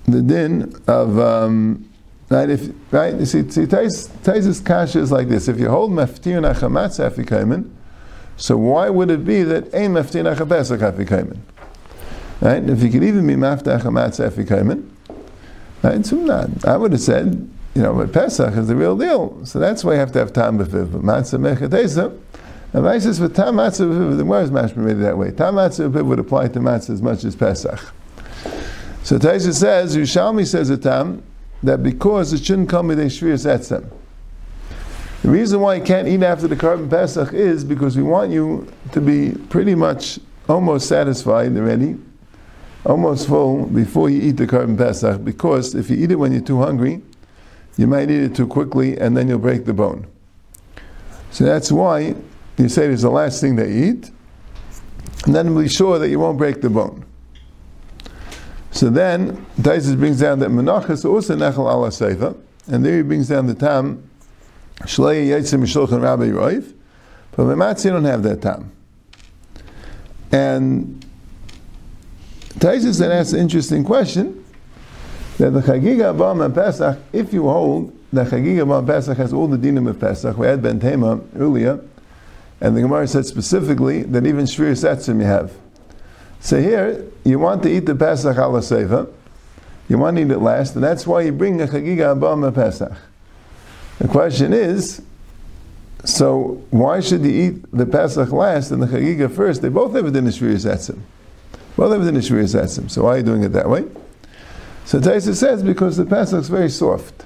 the 0.06 0.22
din 0.22 0.76
of 0.88 1.18
um, 1.18 1.90
right. 2.30 2.50
If 2.50 2.70
right, 2.92 3.16
you 3.16 3.26
see, 3.26 3.50
see 3.50 3.66
Taisus 3.66 4.64
kasha 4.66 5.00
is 5.00 5.12
like 5.12 5.28
this: 5.28 5.48
if 5.48 5.60
you 5.60 5.70
hold 5.70 5.92
meftir 5.92 6.42
nachamatz 6.42 7.00
afikamen, 7.00 7.70
so 8.38 8.58
why 8.58 8.90
would 8.90 9.10
it 9.10 9.26
be 9.26 9.44
that 9.44 9.74
ein 9.74 9.94
meftir 9.94 10.24
nachapesach 10.24 10.80
afikamen? 10.80 11.38
Right? 12.42 12.70
If 12.70 12.84
you 12.84 12.90
could 12.90 13.04
even 13.04 13.26
be 13.26 13.36
maftach 13.36 13.82
chamatz 13.82 14.20
afikamen, 14.20 14.90
right? 15.82 16.06
So 16.06 16.18
not. 16.18 16.66
I 16.66 16.76
would 16.76 16.92
have 16.92 17.02
said, 17.02 17.50
you 17.74 17.82
know, 17.82 17.94
but 17.94 18.12
Pesach 18.12 18.56
is 18.56 18.68
the 18.68 18.76
real 18.76 18.98
deal. 18.98 19.46
So 19.46 19.60
that's 19.60 19.84
why 19.84 19.94
you 19.94 20.00
have 20.00 20.12
to 20.14 20.20
have 20.20 20.34
tam 20.34 20.60
b'fiv. 20.60 20.92
But 20.92 21.02
matzah 21.02 21.40
mechatesa. 21.40 22.20
And 22.74 23.02
says 23.02 23.20
for 23.20 23.30
tam 23.30 23.56
matzah 23.56 23.88
b'fiv, 23.88 24.18
the 24.18 24.34
is 24.42 24.52
mashma 24.52 24.78
made 24.78 25.00
that 25.00 25.18
way. 25.18 25.32
Tam 25.32 25.56
matzah 25.56 25.90
b'fiv 25.92 26.06
would 26.06 26.20
apply 26.20 26.50
to 26.50 26.60
matzah 26.60 26.90
as 26.90 27.02
much 27.02 27.24
as 27.24 27.36
Pesach. 27.36 27.80
So 29.04 29.18
Taisa 29.18 29.54
says, 29.54 29.96
Yerushalmi 29.96 30.46
says 30.48 30.70
a 30.70 30.78
tam, 30.78 31.24
that 31.64 31.84
because 31.84 32.34
it 32.34 32.44
shouldn't 32.46 32.70
come 32.70 32.88
with 32.88 33.00
a 33.00 33.06
shvius 33.06 33.46
etzem. 33.46 33.90
The 35.22 35.32
reason 35.32 35.60
why 35.60 35.76
you 35.76 35.84
can't 35.84 36.08
eat 36.08 36.22
after 36.22 36.48
the 36.48 36.56
korban 36.56 36.90
Pesach 36.90 37.34
is 37.34 37.64
because 37.64 37.98
we 37.98 38.04
want 38.04 38.32
you 38.32 38.72
to 38.92 39.02
be 39.02 39.32
pretty 39.50 39.74
much 39.74 40.20
almost 40.48 40.88
satisfied 40.88 41.58
already, 41.58 41.98
almost 42.86 43.28
full 43.28 43.66
before 43.66 44.12
you 44.12 44.22
eat 44.22 44.38
the 44.38 44.46
korban 44.46 44.78
Pesach, 44.78 45.24
because 45.24 45.74
if 45.74 45.90
you 45.90 45.98
eat 45.98 46.12
it 46.12 46.16
when 46.16 46.32
you're 46.32 46.42
too 46.42 46.60
hungry, 46.60 47.02
you 47.78 47.88
might 47.88 48.12
eat 48.12 48.22
it 48.22 48.36
too 48.36 48.46
quickly 48.46 48.98
and 49.00 49.18
then 49.18 49.28
you'll 49.28 49.40
break 49.40 49.66
the 49.66 49.74
bone. 49.74 50.06
So 51.32 51.44
that's 51.44 51.72
why 51.72 52.16
you 52.58 52.70
say 52.70 52.86
it's 52.86 53.02
the 53.02 53.10
last 53.10 53.42
thing 53.42 53.58
you 53.58 53.66
eat, 53.66 54.12
and 55.26 55.34
then 55.34 55.58
be 55.60 55.68
sure 55.68 55.98
that 55.98 56.10
you 56.10 56.20
won't 56.20 56.38
break 56.38 56.62
the 56.62 56.70
bone. 56.70 57.04
So 58.76 58.90
then, 58.90 59.38
Taisus 59.62 59.98
brings 59.98 60.20
down 60.20 60.40
that 60.40 60.50
Menachas 60.50 61.10
also 61.10 61.34
Nechel 61.38 61.60
ala 61.60 61.88
Seifa, 61.88 62.38
and 62.68 62.86
there 62.86 62.98
he 62.98 63.04
brings 63.04 63.30
down 63.30 63.48
the 63.48 63.54
Tam, 63.54 64.04
Shlei 64.82 65.28
Yitzim 65.28 65.62
Mishulchan 65.62 66.04
Rabbi 66.04 66.26
Roiv, 66.26 66.74
but 67.32 67.44
Mamatzi 67.44 67.90
don't 67.90 68.04
have 68.04 68.22
that 68.24 68.42
Tam. 68.42 68.70
And 70.30 71.06
Taisus 72.56 73.00
then 73.00 73.12
asks 73.12 73.32
an 73.32 73.40
interesting 73.40 73.86
question, 73.86 74.44
that 75.38 75.52
the 75.52 75.62
Chagiga 75.62 76.14
Abam 76.14 76.44
and 76.44 76.54
Pesach, 76.54 77.00
if 77.14 77.32
you 77.32 77.44
hold 77.44 77.98
that 78.12 78.28
Chagiga 78.28 78.66
Abam 78.66 78.86
Pesach 78.86 79.18
has 79.18 79.32
all 79.32 79.48
the 79.48 79.58
dinim 79.58 79.88
of 79.88 80.02
Pesach, 80.02 80.38
we 80.38 80.48
had 80.48 80.62
Ben 80.62 80.82
Tema 80.82 81.22
earlier, 81.38 81.80
and 82.60 82.76
the 82.76 82.82
Gemara 82.82 83.08
said 83.08 83.26
specifically 83.26 84.04
that 84.04 84.26
even 84.26 84.44
Shvir 84.44 84.72
Setzim 84.72 85.22
you 85.22 85.28
have. 85.28 85.54
So 86.46 86.62
here, 86.62 87.04
you 87.24 87.40
want 87.40 87.64
to 87.64 87.76
eat 87.76 87.88
the 87.88 87.96
Pesach 87.96 88.38
ala 88.38 88.60
Seva, 88.60 89.12
you 89.90 89.98
want 89.98 90.18
to 90.18 90.22
eat 90.22 90.30
it 90.30 90.38
last, 90.38 90.76
and 90.76 90.84
that's 90.84 91.08
why 91.08 91.22
you 91.22 91.32
bring 91.32 91.60
a 91.60 91.66
Chagiga 91.66 92.16
Abam 92.16 92.54
Pesach. 92.54 92.96
The 93.98 94.08
question 94.08 94.54
is, 94.54 95.02
so 96.04 96.64
why 96.70 97.00
should 97.00 97.24
you 97.24 97.32
eat 97.32 97.72
the 97.72 97.88
Pesach 97.88 98.32
last 98.32 98.70
and 98.70 98.80
the 98.80 98.86
Chagiga 98.86 99.36
first? 99.36 99.64
They 99.64 99.70
both 99.70 99.96
have 99.96 100.06
it 100.06 100.12
the 100.12 100.20
Shvir 100.20 100.54
Setzim. 100.54 101.00
Both 101.76 101.94
have 101.94 102.08
it 102.08 102.12
the 102.14 102.20
Shvir. 102.20 102.92
So 102.92 103.06
why 103.06 103.16
are 103.16 103.18
you 103.18 103.24
doing 103.24 103.44
it 103.44 103.54
that 103.54 103.68
way? 103.68 103.86
So 104.86 105.00
Taisa 105.00 105.34
says 105.34 105.64
because 105.64 105.98
the 105.98 106.06
Pesach 106.06 106.42
is 106.42 106.50
very 106.50 106.70
soft. 106.70 107.26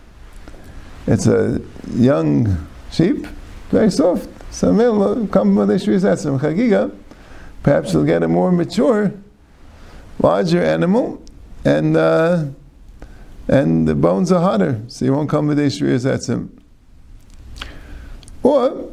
It's 1.08 1.28
a 1.28 1.60
young 1.94 2.70
sheep, 2.90 3.28
very 3.70 3.92
soft. 3.92 4.30
So 4.54 4.74
come 5.28 5.58
with 5.58 5.68
the 5.68 5.74
Shvir 5.74 6.00
Setzim. 6.00 6.40
Chagiga, 6.40 6.96
Perhaps 7.64 7.94
you'll 7.94 8.06
get 8.06 8.24
a 8.24 8.28
more 8.28 8.52
mature, 8.52 9.14
larger 10.22 10.64
animal, 10.64 11.22
and 11.66 11.98
uh, 11.98 12.46
and 13.48 13.88
the 13.88 13.96
bones 13.96 14.32
are 14.32 14.42
harder, 14.42 14.82
so 14.88 15.06
you 15.06 15.14
won't 15.14 15.30
come 15.30 15.48
with 15.48 15.58
Ishriyas 15.58 16.06
Etzim. 16.06 16.50
Or, 18.44 18.92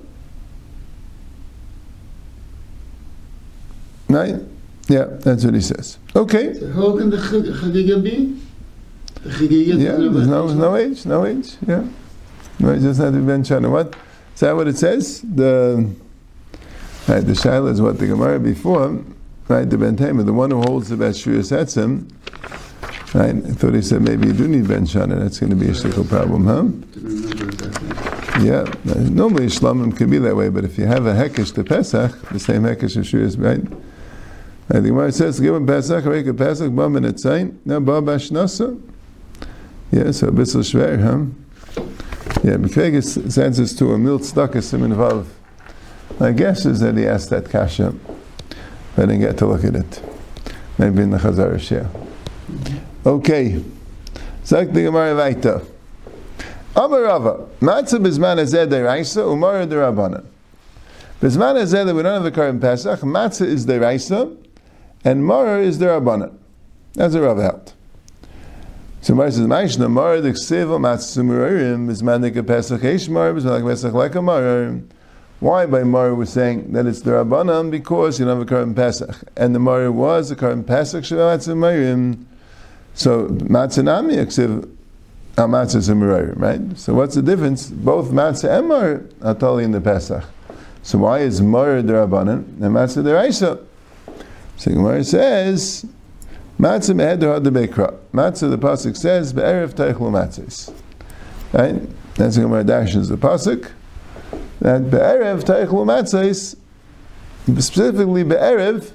right? 4.08 4.36
Yeah, 4.88 5.04
that's 5.04 5.44
what 5.44 5.54
he 5.54 5.60
says. 5.60 5.98
Okay. 6.14 6.54
So 6.54 6.72
how 6.72 6.96
can 6.96 7.10
the 7.10 7.18
Chagiga 7.18 8.02
be? 8.02 8.40
The 9.22 9.30
Chagiga 9.30 9.78
yeah, 9.78 9.92
there's 9.92 10.26
no, 10.26 10.52
no 10.54 10.76
age, 10.76 11.04
no 11.06 11.26
age, 11.26 11.56
yeah. 11.66 11.84
No, 12.58 12.70
it 12.70 12.80
doesn't 12.80 13.04
have 13.04 13.14
to 13.14 13.20
be 13.20 13.26
Ben 13.26 13.42
Shana. 13.42 13.70
What? 13.70 13.94
Is 14.34 14.40
that 14.40 14.56
what 14.56 14.68
it 14.68 14.78
says? 14.78 15.20
The 15.22 15.94
Right, 17.08 17.20
the 17.20 17.34
Shaila 17.34 17.70
is 17.70 17.80
what 17.80 17.98
the 18.00 18.06
Gemara 18.08 18.40
before, 18.40 19.00
right, 19.46 19.68
the 19.68 19.78
Ben 19.78 19.94
the 19.94 20.32
one 20.32 20.50
who 20.50 20.60
holds 20.62 20.88
the 20.88 20.96
best 20.96 21.24
Shriya 21.24 21.38
Setzim, 21.38 22.10
right, 23.14 23.36
I 23.36 23.54
thought 23.54 23.74
he 23.74 23.82
said 23.82 24.02
maybe 24.02 24.26
you 24.26 24.32
do 24.32 24.48
need 24.48 24.66
Ben 24.66 24.86
Shana, 24.86 25.16
that's 25.20 25.38
going 25.38 25.50
to 25.50 25.56
be 25.56 25.66
a 25.66 25.70
shtickle 25.70 26.08
problem, 26.08 26.46
huh? 26.46 26.64
Yeah, 28.42 28.64
normally 29.08 29.46
Shlamim 29.46 29.96
can 29.96 30.10
be 30.10 30.18
that 30.18 30.34
way, 30.34 30.48
but 30.48 30.64
if 30.64 30.76
you 30.78 30.86
have 30.86 31.06
a 31.06 31.12
Hekesh 31.12 31.54
to 31.54 31.62
Pesach, 31.62 32.10
the 32.30 32.40
same 32.40 32.62
Hekesh 32.62 32.96
as 32.96 33.06
Shriya, 33.06 33.40
right? 33.40 33.60
Right, 34.68 34.82
the 34.82 34.88
Gemara 34.88 35.12
says, 35.12 35.38
give 35.38 35.54
him 35.54 35.64
Pesach, 35.64 36.04
make 36.06 36.26
a 36.26 36.34
Pesach, 36.34 36.74
bum 36.74 36.96
and 36.96 37.06
etzayin, 37.06 37.56
now 37.64 37.78
ba 37.78 38.02
bashnasa. 38.02 38.82
Yeah, 39.92 40.10
so 40.10 40.32
bissel 40.32 40.62
shver, 40.62 41.00
huh? 41.00 41.26
Yeah, 42.42 42.56
Bekvegas 42.56 43.30
sends 43.30 43.60
us 43.60 43.72
to 43.74 43.92
a 43.92 43.98
milt 43.98 44.24
stuck 44.24 44.56
as 44.56 44.74
in 44.74 44.80
Vav. 44.80 45.26
My 46.18 46.32
guess 46.32 46.64
is 46.64 46.80
that 46.80 46.96
he 46.96 47.06
asked 47.06 47.30
that 47.30 47.50
kasha, 47.50 47.94
but 48.94 49.02
I 49.02 49.06
didn't 49.06 49.20
get 49.20 49.36
to 49.38 49.46
look 49.46 49.64
at 49.64 49.74
it. 49.74 50.02
Maybe 50.78 51.02
in 51.02 51.10
the 51.10 51.18
Chazar 51.18 51.54
Shia. 51.54 51.88
Okay. 53.04 53.62
Zak 54.44 54.72
the 54.72 54.82
Gemara 54.82 55.14
Vaita. 55.14 55.66
Amar 56.74 57.02
Rava, 57.02 57.46
Matzah 57.60 57.98
bizman 57.98 58.38
hazeh 58.38 58.66
deraisa, 58.66 59.30
umar 59.30 59.66
derabanan. 59.66 60.26
Bizman 61.20 61.70
that 61.70 61.94
we 61.94 62.02
don't 62.02 62.12
have 62.12 62.22
the 62.22 62.30
current 62.30 62.60
Pesach, 62.60 63.00
Matzah 63.00 63.46
is 63.46 63.66
deraisa, 63.66 64.36
and 65.02 65.24
Mara 65.24 65.60
is 65.60 65.78
derabanan. 65.78 66.36
That's 66.92 67.14
a 67.14 67.22
Rava 67.22 67.42
held. 67.42 67.72
So 69.00 69.14
Mara 69.14 69.32
says, 69.32 69.46
Maishna 69.46 69.90
Mara 69.90 70.20
the 70.20 70.32
Ksiva 70.32 70.78
Matzah 70.78 71.18
sumurim, 71.18 71.88
bizman 71.88 72.20
the 72.20 72.42
Pesach 72.42 72.82
eish 72.82 73.08
Mara, 73.08 73.32
bizman 73.32 73.60
the 73.62 73.68
Pesach 73.68 73.94
like 73.94 74.14
a 74.14 74.22
Mara. 74.22 74.80
Why 75.38 75.66
by 75.66 75.84
Mara 75.84 76.14
was 76.14 76.30
saying 76.30 76.72
that 76.72 76.86
it's 76.86 77.02
the 77.02 77.10
Rabbanan 77.10 77.70
because 77.70 78.18
you 78.18 78.24
don't 78.24 78.38
have 78.38 78.46
a 78.46 78.48
current 78.48 78.74
Pesach, 78.74 79.16
and 79.36 79.54
the 79.54 79.58
Mara 79.58 79.92
was 79.92 80.30
a 80.30 80.36
current 80.36 80.66
Pesach 80.66 81.04
Shabbat. 81.04 82.24
So 82.94 83.26
Matzanami 83.26 84.16
Aksiv 84.16 84.66
Matzah 85.34 85.76
Zimirayim, 85.76 86.40
right? 86.40 86.78
So 86.78 86.94
what's 86.94 87.14
the 87.14 87.20
difference? 87.20 87.68
Both 87.68 88.08
Matzah 88.10 88.58
and 88.58 88.68
Mar 88.68 89.02
are 89.20 89.34
totally 89.34 89.64
in 89.64 89.72
the 89.72 89.80
Pesach. 89.82 90.24
So 90.82 90.98
why 90.98 91.18
is 91.18 91.42
Mar 91.42 91.82
the 91.82 91.92
Rabbanan 91.92 92.38
and 92.62 92.74
Matzah 92.74 93.04
the 93.04 93.12
Raisa? 93.12 93.58
So 94.56 94.70
Gemara 94.70 95.04
says 95.04 95.84
Matzah 96.58 96.94
meheder 96.94 97.44
the 97.44 97.50
Bekra. 97.50 97.94
Matzah 98.14 98.48
the 98.48 98.56
pasuk 98.56 98.96
says 98.96 99.34
be'erev 99.34 99.74
teichlu 99.74 100.10
matzahs. 100.10 100.72
Right? 101.52 101.82
That's 102.14 102.36
the 102.36 102.42
Gemara 102.42 102.64
dashes 102.64 103.10
the 103.10 103.18
pasuk 103.18 103.70
that 104.60 104.90
be'erev 104.90 105.42
teichlu 105.44 105.84
matzahs, 105.84 106.56
specifically 107.46 108.24
be'erev, 108.24 108.92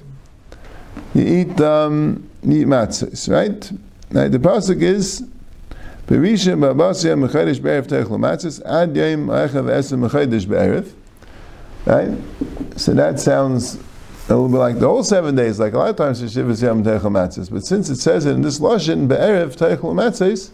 you 1.14 1.24
eat 1.24 1.60
um, 1.60 2.28
you 2.42 2.62
eat 2.62 2.66
matzahs, 2.66 3.30
right? 3.30 3.72
Right. 4.10 4.30
The 4.30 4.38
pasuk 4.38 4.82
is 4.82 5.22
Berisha 6.06 6.58
ba'abasya 6.58 7.28
mechadish 7.28 7.62
be'erev 7.62 7.86
teichlu 7.86 8.18
matzahs 8.18 8.60
ad 8.64 8.96
yom 8.96 9.28
achav 9.28 9.64
esem 9.64 10.08
mechadish 10.08 10.48
be'erev. 10.48 10.92
Right. 11.84 12.78
So 12.78 12.94
that 12.94 13.18
sounds 13.20 13.78
a 14.28 14.34
little 14.34 14.48
bit 14.48 14.58
like 14.58 14.78
the 14.78 14.88
whole 14.88 15.02
seven 15.02 15.34
days, 15.34 15.58
like 15.58 15.72
a 15.72 15.78
lot 15.78 15.90
of 15.90 15.96
times 15.96 16.22
in 16.22 16.28
Shivas 16.28 16.62
Yom 16.62 16.84
Teichel 16.84 17.10
Matzahs. 17.10 17.50
But 17.50 17.64
since 17.64 17.90
it 17.90 17.96
says 17.96 18.24
it 18.24 18.34
in 18.34 18.42
this 18.42 18.60
Lashon, 18.60 19.08
Be'erev 19.08 19.56
Teichel 19.56 19.94
Matzahs, 19.94 20.50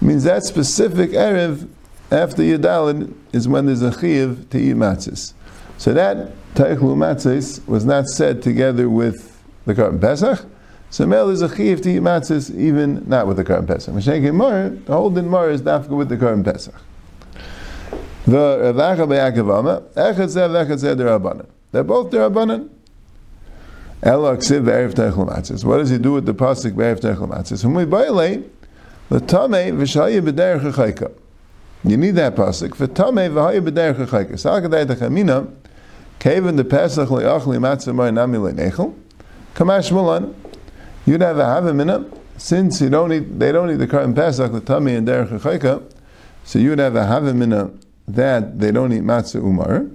means 0.00 0.24
that 0.24 0.44
specific 0.44 1.10
Erev 1.10 1.68
after 2.10 2.42
Yadalid 2.42 3.14
is 3.32 3.48
when 3.48 3.66
there's 3.66 3.82
a 3.82 3.98
chiv 3.98 4.48
to 4.50 4.58
eat 4.58 4.76
matzahs. 4.76 5.34
So 5.76 5.92
that 5.94 6.32
Teichlu 6.54 6.96
matzahs 6.96 7.66
was 7.66 7.84
not 7.84 8.06
said 8.06 8.42
together 8.42 8.88
with 8.88 9.42
the 9.66 9.74
Karban 9.74 10.00
Pesach. 10.00 10.44
So 10.90 11.06
Mel 11.06 11.28
is 11.28 11.42
a 11.42 11.54
chiv 11.54 11.82
to 11.82 11.90
eat 11.90 12.02
matzahs 12.02 12.54
even 12.56 13.08
not 13.08 13.26
with 13.26 13.36
the 13.36 13.44
Karban 13.44 13.66
Pesach. 13.66 13.94
Mashenke 13.94 14.34
Mar, 14.34 14.70
the 14.70 14.92
whole 14.92 15.10
Mar 15.10 15.50
is 15.50 15.62
dafka 15.62 15.90
with 15.90 16.08
the 16.08 16.16
Karban 16.16 16.44
Pesach. 16.44 16.74
The 18.24 18.72
Ravacha 18.74 19.08
Be'akavama, 19.08 19.82
Echad 19.92 20.28
Zev, 20.28 20.50
Echad 20.50 20.78
Zev, 20.78 20.96
Derabanan. 20.96 21.46
They're 21.72 21.84
both 21.84 22.10
Derabanan. 22.10 22.70
Ela 24.02 24.36
ksiv 24.36 24.64
be'erev 24.64 24.94
techel 24.94 25.28
matzis. 25.28 25.64
What 25.64 25.78
does 25.78 25.90
he 25.90 25.98
do 25.98 26.12
with 26.12 26.24
the 26.24 26.34
pasuk 26.34 26.76
be'erev 26.76 27.00
techel 27.00 27.28
matzis? 27.28 27.64
When 27.64 27.74
we 27.74 27.84
baile, 27.84 28.48
the 29.08 29.20
tame 29.20 29.76
v'shaya 29.76 30.22
b'derech 30.22 30.72
ha'chayka. 30.72 31.12
You 31.84 31.96
need 31.96 32.12
that 32.12 32.34
pasuk. 32.34 32.70
V'tame 32.70 33.30
v'haya 33.30 33.60
b'derech 33.60 33.96
ha'chayka. 33.96 34.32
Salkadei 34.32 34.84
techamina, 34.84 35.48
kaven 36.18 36.56
the 36.56 36.64
pesach 36.64 37.08
le'achli 37.08 37.58
matzah 37.58 37.94
moy 37.94 38.10
nami 38.10 38.38
le'nechel, 38.38 38.94
kamash 39.54 39.92
mulan. 39.92 40.34
You'd 41.06 41.20
have 41.22 41.38
a 41.38 41.44
havamina, 41.44 42.12
since 42.36 42.80
you 42.80 42.90
don't 42.90 43.12
eat, 43.12 43.38
they 43.38 43.52
don't 43.52 43.70
eat 43.70 43.76
the 43.76 43.86
current 43.86 44.16
pesach, 44.16 44.52
the 44.52 44.76
and 44.76 45.06
derech 45.06 45.28
ha'chayka, 45.28 45.82
so 46.44 46.58
you'd 46.58 46.80
have 46.80 46.96
a 46.96 47.04
havamina 47.04 47.72
that 48.08 48.58
they 48.58 48.72
don't 48.72 48.92
eat 48.92 49.02
matzah 49.02 49.36
umar. 49.36 49.86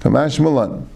Kamash 0.00 0.40
mulan. 0.40 0.86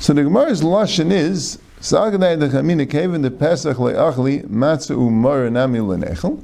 So 0.00 0.12
the 0.12 0.22
Gemara's 0.22 0.62
lashon 0.62 1.10
is 1.10 1.58
Sagadai 1.80 2.38
the 2.38 2.48
Chamina 2.48 2.88
Kevin 2.88 3.22
the 3.22 3.30
Pesach 3.30 3.76
le'achli 3.76 4.46
matzah 4.46 4.96
umar 4.96 5.50
nami 5.50 5.80
lenechel 5.80 6.42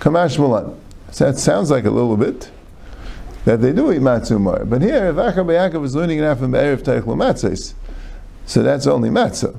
kamash 0.00 0.36
mulan. 0.38 0.74
So 1.10 1.26
that 1.26 1.38
sounds 1.38 1.70
like 1.70 1.84
a 1.84 1.90
little 1.90 2.16
bit 2.16 2.50
that 3.44 3.62
they 3.62 3.72
do 3.72 3.92
eat 3.92 4.00
matzah 4.00 4.32
umar. 4.32 4.64
But 4.64 4.82
here, 4.82 5.06
if 5.06 5.16
Achar 5.16 5.44
Yaakov 5.44 5.84
is 5.84 5.94
learning 5.94 6.18
it 6.18 6.34
from 6.36 6.50
Be'erev 6.50 6.82
Teich 6.82 7.02
matzahs, 7.02 7.74
so 8.44 8.62
that's 8.62 8.86
only 8.86 9.08
matzah. 9.08 9.58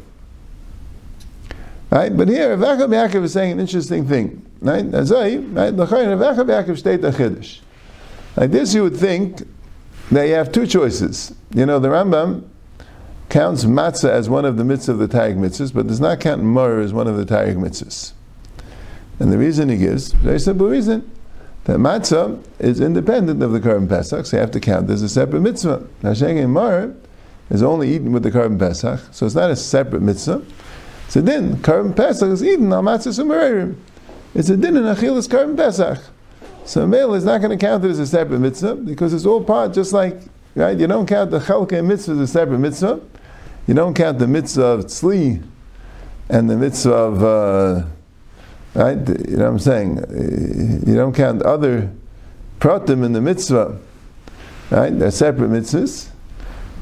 Right? 1.90 2.16
But 2.16 2.28
here, 2.28 2.52
if 2.52 2.60
Achar 2.60 2.88
Yaakov 2.88 3.24
is 3.24 3.34
saying 3.34 3.54
an 3.54 3.60
interesting 3.60 4.08
thing. 4.08 4.46
Right? 4.60 4.86
Azai, 4.86 5.56
right? 5.56 5.74
If 5.74 5.80
Achar 5.80 6.46
Yaakov 6.46 6.78
state 6.78 7.04
a 7.04 7.12
chiddush. 7.12 7.60
Like 8.36 8.52
this, 8.52 8.74
you 8.74 8.84
would 8.84 8.98
think 8.98 9.48
that 10.12 10.28
you 10.28 10.34
have 10.34 10.52
two 10.52 10.68
choices. 10.68 11.34
You 11.54 11.66
know, 11.66 11.80
the 11.80 11.88
Rambam 11.88 12.48
counts 13.30 13.64
matzah 13.66 14.10
as 14.10 14.30
one 14.30 14.46
of 14.46 14.58
the 14.58 14.64
mitzvahs 14.64 14.90
of 14.90 15.00
the 15.00 15.08
Taryag 15.08 15.38
mitzvahs, 15.38 15.74
but 15.74 15.88
does 15.88 16.00
not 16.00 16.20
count 16.20 16.44
mur 16.44 16.82
as 16.82 16.94
one 16.94 17.08
of 17.08 17.18
the 17.18 17.26
Taryag 17.26 17.56
mitzvahs. 17.56 18.12
And 19.20 19.32
the 19.32 19.38
reason 19.38 19.70
he 19.70 19.78
gives, 19.78 20.12
very 20.12 20.40
simple 20.40 20.68
reason, 20.68 21.10
that 21.68 21.80
matzah 21.80 22.42
is 22.60 22.80
independent 22.80 23.44
of 23.44 23.52
the 23.52 23.60
korban 23.60 23.90
pesach, 23.90 24.26
so 24.26 24.38
you 24.38 24.42
have 24.42 24.52
to 24.52 24.60
count 24.62 24.90
as 24.90 25.02
a 25.02 25.10
separate 25.10 25.42
mitzvah. 25.42 25.86
Now, 26.02 26.12
shengin 26.12 26.48
mur 26.48 26.96
is 27.50 27.62
only 27.62 27.94
eaten 27.94 28.14
with 28.14 28.24
the 28.24 28.32
korban 28.32 28.58
pesach, 28.58 29.02
so 29.12 29.26
it's 29.26 29.36
not 29.36 29.52
a 29.52 29.56
separate 29.58 30.02
mitzvah. 30.02 30.46
So 31.10 31.20
then, 31.20 31.58
korban 31.58 31.94
pesach 31.94 32.30
is 32.30 32.42
eaten 32.42 32.72
on 32.72 32.86
matzah 32.86 33.10
sumerim. 33.10 33.76
It's 34.34 34.48
a 34.48 34.56
din 34.56 34.78
in 34.78 34.84
achilas 34.84 35.28
korban 35.28 35.58
pesach. 35.58 36.00
So 36.64 36.88
male 36.88 37.14
is 37.14 37.26
not 37.26 37.42
going 37.42 37.58
to 37.58 37.66
count 37.66 37.84
it 37.84 37.90
as 37.90 38.00
a 38.00 38.08
separate 38.08 38.40
mitzvah 38.40 38.76
because 38.76 39.14
it's 39.14 39.26
all 39.26 39.44
part, 39.44 39.74
just 39.74 39.92
like 39.92 40.22
right. 40.56 40.78
You 40.78 40.88
don't 40.88 41.06
count 41.06 41.32
the 41.32 41.40
chalka 41.40 41.86
mitzvah 41.86 42.14
as 42.14 42.20
a 42.20 42.28
separate 42.28 42.60
mitzvah. 42.60 43.02
You 43.68 43.74
don't 43.74 43.94
count 43.94 44.20
the 44.20 44.28
mitzvah 44.28 44.64
of 44.64 44.86
tzli 44.86 45.44
and 46.30 46.50
the 46.50 46.56
mitzvah 46.56 46.94
of, 46.94 47.24
uh, 47.24 47.86
right? 48.78 48.98
You 48.98 49.38
know 49.38 49.46
what 49.46 49.52
I'm 49.52 49.60
saying? 49.60 49.98
You 50.86 50.96
don't 50.96 51.14
count 51.14 51.42
other 51.42 51.92
pratim 52.60 53.04
in 53.04 53.12
the 53.12 53.22
mitzvah, 53.22 53.78
right? 54.70 54.98
They're 54.98 55.12
separate 55.12 55.50
mitzvahs 55.50 56.10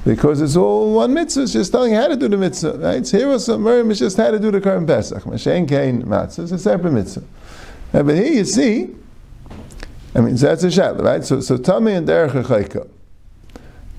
because 0.04 0.42
it's 0.42 0.56
all 0.56 0.94
one 0.94 1.14
mitzvah. 1.14 1.44
It's 1.44 1.54
just 1.54 1.72
telling 1.72 1.94
you 1.94 1.98
how 1.98 2.08
to 2.08 2.18
do 2.18 2.28
the 2.28 2.38
mitzvah, 2.38 2.78
right? 2.78 3.08
So 3.08 3.18
here 3.18 3.30
was 3.30 3.46
some 3.46 3.64
Miriam 3.64 3.90
is 3.92 4.00
just 4.00 4.18
how 4.18 4.30
to 4.30 4.40
do 4.40 4.52
the 4.52 4.60
Karim 4.60 4.86
Pesach. 4.86 5.24
Mashen 5.24 5.68
Kain 5.68 6.04
Matzah 6.04 6.40
is 6.40 6.52
a 6.52 6.60
separate 6.60 6.92
mitzvah. 6.92 7.24
But 7.92 8.10
here 8.10 8.26
you 8.26 8.46
see, 8.46 8.94
I 10.14 10.20
mean, 10.20 10.38
so 10.38 10.48
that's 10.48 10.64
a 10.64 10.72
shat, 10.72 11.00
right? 11.00 11.24
So, 11.24 11.40
so 11.40 11.56
me 11.80 11.94
in 11.94 12.06
Derech 12.06 12.32
HaChaika, 12.32 12.90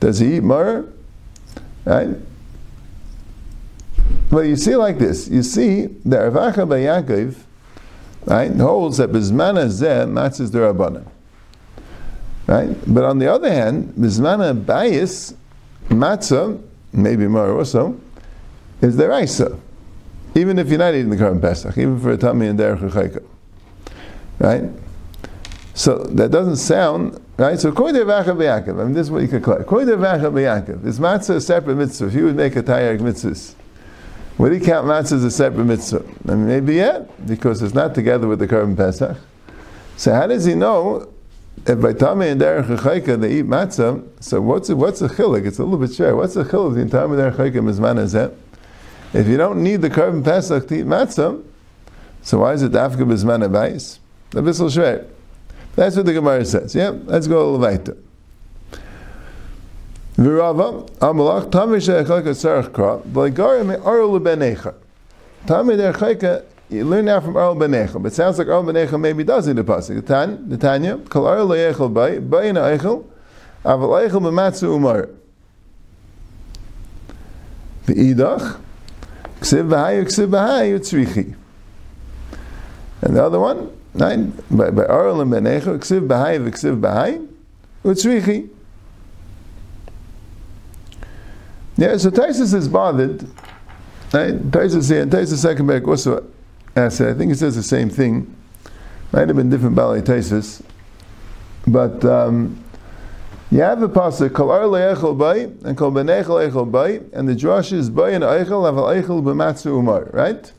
does 0.01 0.19
he 0.19 0.37
eat 0.37 0.43
mar? 0.43 0.85
Right? 1.87 2.11
Well, 4.31 4.45
you 4.45 4.57
see 4.57 4.77
like 4.77 4.99
this. 4.99 5.29
You 5.29 5.43
see 5.43 5.87
that 6.05 6.19
Rav 6.19 6.55
Acha 6.55 6.67
Yaakov, 6.67 7.37
right, 8.27 8.55
holds 8.55 8.99
that 8.99 9.11
Bizmana 9.11 9.67
Zeh 9.67 10.07
matzahs 10.07 10.51
derabana. 10.51 11.07
Right? 12.47 12.77
But 12.87 13.05
on 13.05 13.19
the 13.19 13.33
other 13.33 13.53
hand, 13.53 13.95
Bizmana 13.95 14.65
Bayis 14.65 15.35
matzah, 15.89 16.63
maybe 16.93 17.27
more 17.27 17.57
also, 17.57 17.99
is 18.81 18.97
deraisa. 18.97 19.59
Even 20.35 20.59
if 20.59 20.69
you're 20.69 20.79
not 20.79 20.95
eating 20.95 21.11
the 21.11 21.17
current 21.17 21.41
Pesach, 21.41 21.77
even 21.79 21.99
for 21.99 22.11
a 22.11 22.17
tummy 22.17 22.47
and 22.47 22.59
derech 22.59 22.91
chayka. 22.91 23.25
Right? 24.39 24.65
So 25.75 25.99
that 25.99 26.31
doesn't 26.31 26.57
sound 26.57 27.21
right. 27.37 27.59
So 27.59 27.73
koy 27.73 27.93
devacha 27.93 28.37
b'Yaakov. 28.37 28.81
I 28.81 28.85
mean, 28.85 28.95
this 28.95 29.07
is 29.07 29.11
what 29.11 29.23
you 29.23 29.29
could 29.29 29.43
call. 29.43 29.63
Koy 29.65 29.85
devacha 29.85 30.33
b'Yaakov. 30.33 30.87
Is 30.87 30.99
matzah 30.99 31.37
a 31.37 31.41
separate 31.41 31.77
mitzvah? 31.77 32.07
If 32.07 32.15
you 32.15 32.25
would 32.25 32.37
make 32.37 32.57
a 32.57 32.63
tayyag 32.63 33.01
mitzvah, 33.01 33.57
would 34.39 34.53
he 34.53 34.61
count 34.61 34.87
matzah 34.87 35.13
as 35.13 35.25
a 35.25 35.31
separate 35.31 35.65
mitzvah? 35.65 36.05
Mean, 36.25 36.47
maybe 36.47 36.75
yet, 36.75 37.27
because 37.27 37.63
it's 37.63 37.75
not 37.75 37.95
together 37.95 38.29
with 38.29 38.39
the 38.39 38.47
korban 38.47 38.77
pesach. 38.77 39.17
So 39.97 40.13
how 40.13 40.27
does 40.27 40.45
he 40.45 40.55
know 40.55 41.13
if 41.67 41.81
by 41.81 41.95
Tami 41.95 42.33
and 42.33 42.41
Derech 42.41 42.67
Chayka 42.79 43.19
they 43.21 43.39
eat 43.39 43.47
matzah? 43.47 44.07
So 44.21 44.41
what's 44.41 44.69
what's 44.69 45.01
a 45.01 45.09
chilik? 45.09 45.47
It's 45.47 45.59
a 45.59 45.65
little 45.65 45.79
bit 45.79 45.95
share. 45.95 46.15
What's 46.15 46.35
the 46.35 46.45
chilik 46.45 46.75
between 46.75 46.91
Tami 46.91 47.19
and 47.19 47.35
Derech 47.35 47.53
Chayka 47.53 47.63
and? 47.63 48.37
If 49.13 49.27
you 49.27 49.37
don't 49.37 49.63
need 49.63 49.83
the 49.83 49.89
korban 49.89 50.23
pesach 50.23 50.69
to 50.69 50.81
eat 50.81 50.87
matzah, 50.87 51.43
so 52.23 52.41
why 52.41 52.53
is 52.53 52.63
it 52.63 52.73
Dafka 52.73 52.97
Mizman? 52.97 53.41
The 54.31 54.43
Bissel 54.43 54.69
Shver. 54.69 55.07
That's 55.77 55.95
what 55.95 56.07
the 56.07 56.13
Gemara 56.13 56.45
says. 56.45 56.75
Yeah, 56.75 56.91
let's 57.05 57.27
go 57.27 57.37
a 57.37 57.45
little 57.45 57.59
later. 57.59 57.97
Virava, 60.17 60.89
Amalach, 61.01 61.51
Tami 61.51 61.77
Shechayka 61.77 62.23
Tzarech 62.23 62.71
Kra, 62.71 63.03
V'legara 63.03 63.67
Me 63.67 63.75
Arul 63.75 64.19
Benecha. 64.19 64.75
Tami 65.47 65.77
Der 65.77 66.43
you 66.71 66.85
learn 66.85 67.05
now 67.05 67.21
from 67.21 67.37
Arul 67.37 67.55
Benecha, 67.55 68.03
but 68.03 68.13
it 68.13 68.15
sounds 68.15 68.39
like 68.39 68.49
Arul 68.49 68.65
Benecha 68.65 68.99
maybe 68.99 69.23
does 69.25 69.47
in 69.47 69.57
the 69.57 69.63
Pasuk. 69.63 70.49
The 70.49 70.57
Tanya, 70.57 70.97
Kol 70.97 71.27
Arul 71.29 71.49
Eichel 71.49 71.93
Bay, 71.93 72.19
Bay 72.19 72.49
in 72.49 72.57
Eichel, 72.57 73.05
Aval 73.63 74.09
Eichel 74.09 74.23
B'matzu 74.23 74.75
Umar. 74.75 75.11
V'idach, 77.85 78.59
Ksiv 79.41 79.69
B'hayu, 79.69 80.05
Ksiv 80.05 80.31
B'hayu, 80.31 80.79
Tzrichi. 80.81 81.37
And 83.03 83.17
the 83.17 83.23
other 83.23 83.39
one, 83.39 83.71
nine, 83.93 84.33
by, 84.51 84.69
Arul 84.87 85.21
and 85.21 85.31
Benecha, 85.31 85.79
Ksiv 85.79 86.09
B'hayu, 86.09 86.49
Ksiv 86.49 86.81
B'hayu, 86.81 87.29
Utzrichi. 87.85 88.49
Yeah, 91.77 91.97
so 91.97 92.11
Taisus 92.11 92.55
is 92.55 92.69
bothered. 92.69 93.23
Right? 94.13 94.35
Taisus 94.51 94.91
here, 94.91 95.03
and 95.03 95.13
Taisus 95.13 95.37
second 95.37 95.67
back 95.67 95.87
also 95.87 96.27
asked. 96.75 97.01
I 97.01 97.13
think 97.15 97.31
he 97.31 97.35
says 97.35 97.55
the 97.57 97.63
same 97.63 97.91
thing. 97.91 98.35
Might 99.13 99.29
have 99.29 99.37
been 99.37 99.51
different 99.51 99.77
ballet 99.77 100.01
Taisus. 100.01 100.63
But 101.67 102.05
um, 102.05 102.63
you 103.51 103.61
have 103.61 103.83
a 103.83 103.89
pasuk, 103.89 104.35
Kol 104.35 104.51
Ar 104.51 104.63
Le'echel 104.63 105.19
Bay, 105.19 105.45
and 105.69 105.77
Kol 105.77 105.93
Benechel 105.93 106.51
Echel 106.51 106.71
Bay, 106.71 107.03
and 107.13 107.29
the 107.29 107.35
Josh 107.35 107.73
is 107.73 107.91
Bay 107.91 108.15
and 108.15 108.25
Eichel, 108.25 108.65
Aval 108.65 109.03
Eichel 109.03 109.23
B'matzu 109.23 109.67
Umar, 109.67 110.09
right? 110.13 110.53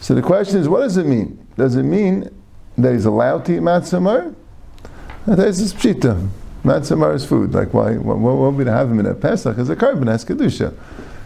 So 0.00 0.14
the 0.14 0.22
question 0.22 0.58
is, 0.60 0.68
what 0.68 0.80
does 0.80 0.96
it 0.96 1.06
mean? 1.06 1.46
Does 1.56 1.76
it 1.76 1.82
mean 1.82 2.30
that 2.76 2.92
he's 2.92 3.04
allowed 3.04 3.44
to 3.46 3.56
eat 3.56 3.60
matzah 3.60 3.94
umar? 3.94 4.34
Taisus 5.26 5.74
pshita. 5.74 6.28
Matzah 6.68 7.14
is 7.14 7.24
food. 7.24 7.54
Like, 7.54 7.72
why? 7.72 7.96
What, 7.96 8.18
what 8.18 8.52
would 8.52 8.66
have 8.66 8.90
him 8.90 9.00
in 9.00 9.06
a 9.06 9.14
Pesach 9.14 9.56
as 9.56 9.70
a 9.70 9.76
carbon 9.76 10.08
as 10.08 10.24
kedusha? 10.24 10.74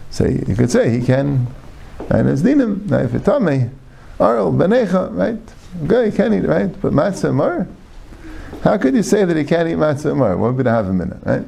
So 0.09 0.25
you 0.25 0.55
could 0.55 0.71
say 0.71 0.89
he 0.89 1.05
can, 1.05 1.47
and 2.09 2.29
as 2.29 2.43
dinim, 2.43 2.89
if 3.03 3.13
it's 3.13 3.25
tame, 3.25 3.77
arl 4.19 4.53
benecha, 4.53 5.13
right? 5.15 5.39
Okay, 5.83 6.11
he 6.11 6.15
can 6.15 6.33
eat, 6.33 6.47
right? 6.47 6.69
But 6.81 6.93
matzah 6.93 7.33
mar, 7.33 7.67
how 8.63 8.77
could 8.77 8.95
you 8.95 9.03
say 9.03 9.25
that 9.25 9.35
he 9.35 9.43
can't 9.43 9.67
eat 9.67 9.75
matzah 9.75 10.15
mar? 10.15 10.37
What 10.37 10.53
would 10.53 10.65
have 10.65 10.87
him 10.87 11.01
in 11.01 11.11
it, 11.11 11.17
right? 11.23 11.45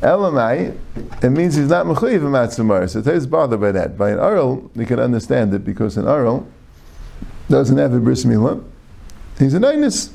Elamai, 0.00 0.76
it 1.22 1.30
means 1.30 1.56
he's 1.56 1.68
not 1.68 1.86
mechuyev 1.86 2.16
in 2.16 2.32
matzah 2.32 2.64
mar. 2.64 2.88
So 2.88 3.02
he's 3.02 3.26
bothered 3.26 3.60
by 3.60 3.70
that. 3.72 3.96
By 3.96 4.10
an 4.10 4.18
arl, 4.18 4.70
you 4.74 4.86
can 4.86 4.98
understand 4.98 5.54
it 5.54 5.64
because 5.64 5.96
an 5.96 6.08
arl 6.08 6.48
doesn't 7.48 7.76
have 7.76 7.92
a 7.92 8.00
bris 8.00 8.24
milah. 8.24 8.64
He's 9.38 9.54
an 9.54 9.62
einus. 9.62 10.10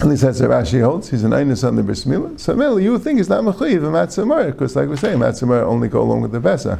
At 0.00 0.06
least 0.06 0.22
that's 0.22 0.40
what 0.40 0.50
Rashi 0.50 0.80
holds. 0.80 1.10
He's 1.10 1.24
an 1.24 1.32
Einus 1.32 1.66
on 1.66 1.74
the 1.74 1.82
Bris 1.82 2.04
Milah. 2.04 2.38
So 2.38 2.54
Mel, 2.54 2.78
you 2.78 2.92
would 2.92 3.02
think 3.02 3.18
it's 3.18 3.28
not 3.28 3.42
Mechayiv 3.42 3.78
and 3.78 3.94
Matzah 3.94 4.52
because 4.52 4.76
like 4.76 4.88
we 4.88 4.96
say, 4.96 5.14
Matzah 5.14 5.62
only 5.64 5.88
go 5.88 6.00
along 6.00 6.20
with 6.20 6.30
the 6.30 6.40
Pesach. 6.40 6.78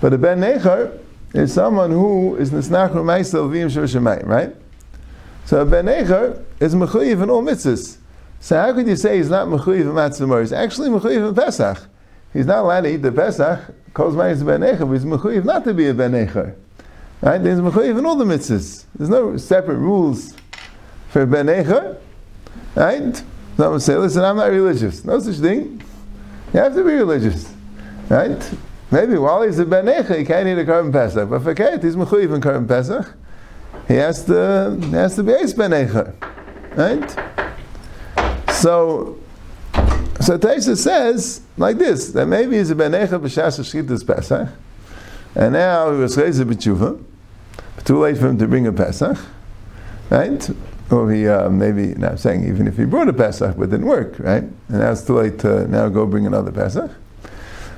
But 0.00 0.12
a 0.12 0.18
Ben 0.18 0.40
Nechar 0.40 0.98
is 1.34 1.54
someone 1.54 1.92
who 1.92 2.34
is 2.34 2.50
Nisnachru 2.50 2.96
Maisel 2.96 3.48
Vim 3.50 3.68
Shemayim, 3.68 4.26
right? 4.26 4.56
So 5.44 5.60
a 5.60 5.64
Ben 5.64 5.86
Nechar 5.86 6.42
is 6.58 6.74
Mechayiv 6.74 7.22
in 7.22 7.30
all 7.30 7.44
mitzvahs. 7.44 7.98
So 8.40 8.60
how 8.60 8.72
could 8.72 8.88
you 8.88 8.96
say 8.96 9.18
he's 9.18 9.30
not 9.30 9.46
Mechayiv 9.46 9.82
in 9.82 9.86
Matzah 9.92 10.40
He's 10.40 10.52
actually 10.52 10.88
Mechayiv 10.88 11.28
in 11.28 11.34
Pesach. 11.34 11.78
He's 12.32 12.46
not 12.46 12.58
allowed 12.58 12.80
to 12.80 12.92
eat 12.92 13.02
the 13.02 13.12
Pesach, 13.12 13.72
calls 13.94 14.14
a 14.14 14.18
Ben 14.18 14.62
Nechar, 14.62 14.80
but 14.80 14.92
he's 14.94 15.04
Mechayiv 15.04 15.44
not 15.44 15.62
to 15.62 15.72
be 15.72 15.86
a 15.86 15.94
Ben 15.94 16.10
Nechar. 16.10 16.56
Right? 17.22 17.38
There's 17.38 17.60
Mechayiv 17.60 17.96
in 17.96 18.04
all 18.04 18.16
the 18.16 18.24
mitzvahs. 18.24 18.84
There's 18.96 19.10
no 19.10 19.36
separate 19.36 19.78
rules 19.78 20.34
for 21.10 21.24
Ben 21.24 21.46
Nechar. 21.46 22.00
Right? 22.76 23.22
Someone 23.56 23.80
say, 23.80 23.96
listen, 23.96 24.22
I'm 24.22 24.36
not 24.36 24.50
religious. 24.50 25.04
No 25.04 25.18
such 25.18 25.36
thing. 25.36 25.82
You 26.52 26.60
have 26.60 26.74
to 26.74 26.84
be 26.84 26.92
religious. 26.92 27.52
Right? 28.08 28.52
Maybe 28.90 29.18
while 29.18 29.42
he's 29.42 29.58
a 29.58 29.64
benecha, 29.64 30.18
he 30.18 30.24
can't 30.24 30.46
eat 30.46 30.58
a 30.58 30.64
korban 30.64 30.92
pesach, 30.92 31.28
but 31.28 31.42
for 31.42 31.54
Kate, 31.54 31.82
he's 31.82 31.96
mechuyev 31.96 32.34
in 32.34 32.40
korban 32.40 32.68
pesach. 32.68 33.14
He 33.88 33.94
has 33.94 34.24
to, 34.26 34.78
he 34.80 34.90
has 34.90 35.16
to 35.16 35.22
be 35.22 35.32
ace 35.32 35.54
benecha. 35.54 36.14
Right? 36.76 37.10
So, 38.52 39.18
so 40.20 40.38
Taisa 40.38 40.76
says 40.76 41.40
like 41.56 41.78
this, 41.78 42.12
that 42.12 42.26
maybe 42.26 42.56
he's 42.56 42.70
a 42.70 42.74
benecha 42.74 43.20
b'shas 43.20 43.58
shchitas 43.60 44.06
pesach, 44.06 44.48
and 45.34 45.52
now 45.52 45.92
he 45.92 45.98
was 45.98 46.16
raised 46.16 46.40
a 46.40 46.44
b'tshuva, 46.44 47.02
too 47.84 47.98
late 47.98 48.18
for 48.18 48.28
him 48.28 48.38
to 48.38 48.46
bring 48.46 48.66
a 48.66 48.72
pesach, 48.72 49.18
right? 50.10 50.50
Or 50.90 51.10
he 51.10 51.26
uh, 51.26 51.48
maybe, 51.48 51.94
now 51.94 52.10
I'm 52.10 52.16
saying 52.16 52.46
even 52.46 52.68
if 52.68 52.76
he 52.76 52.84
brought 52.84 53.08
a 53.08 53.12
pesach 53.12 53.56
but 53.56 53.64
it 53.64 53.70
didn't 53.70 53.86
work, 53.86 54.18
right? 54.18 54.42
And 54.42 54.54
now 54.68 54.92
it's 54.92 55.04
too 55.04 55.14
late 55.14 55.38
to 55.40 55.66
now 55.68 55.88
go 55.88 56.06
bring 56.06 56.26
another 56.26 56.52
pesach. 56.52 56.90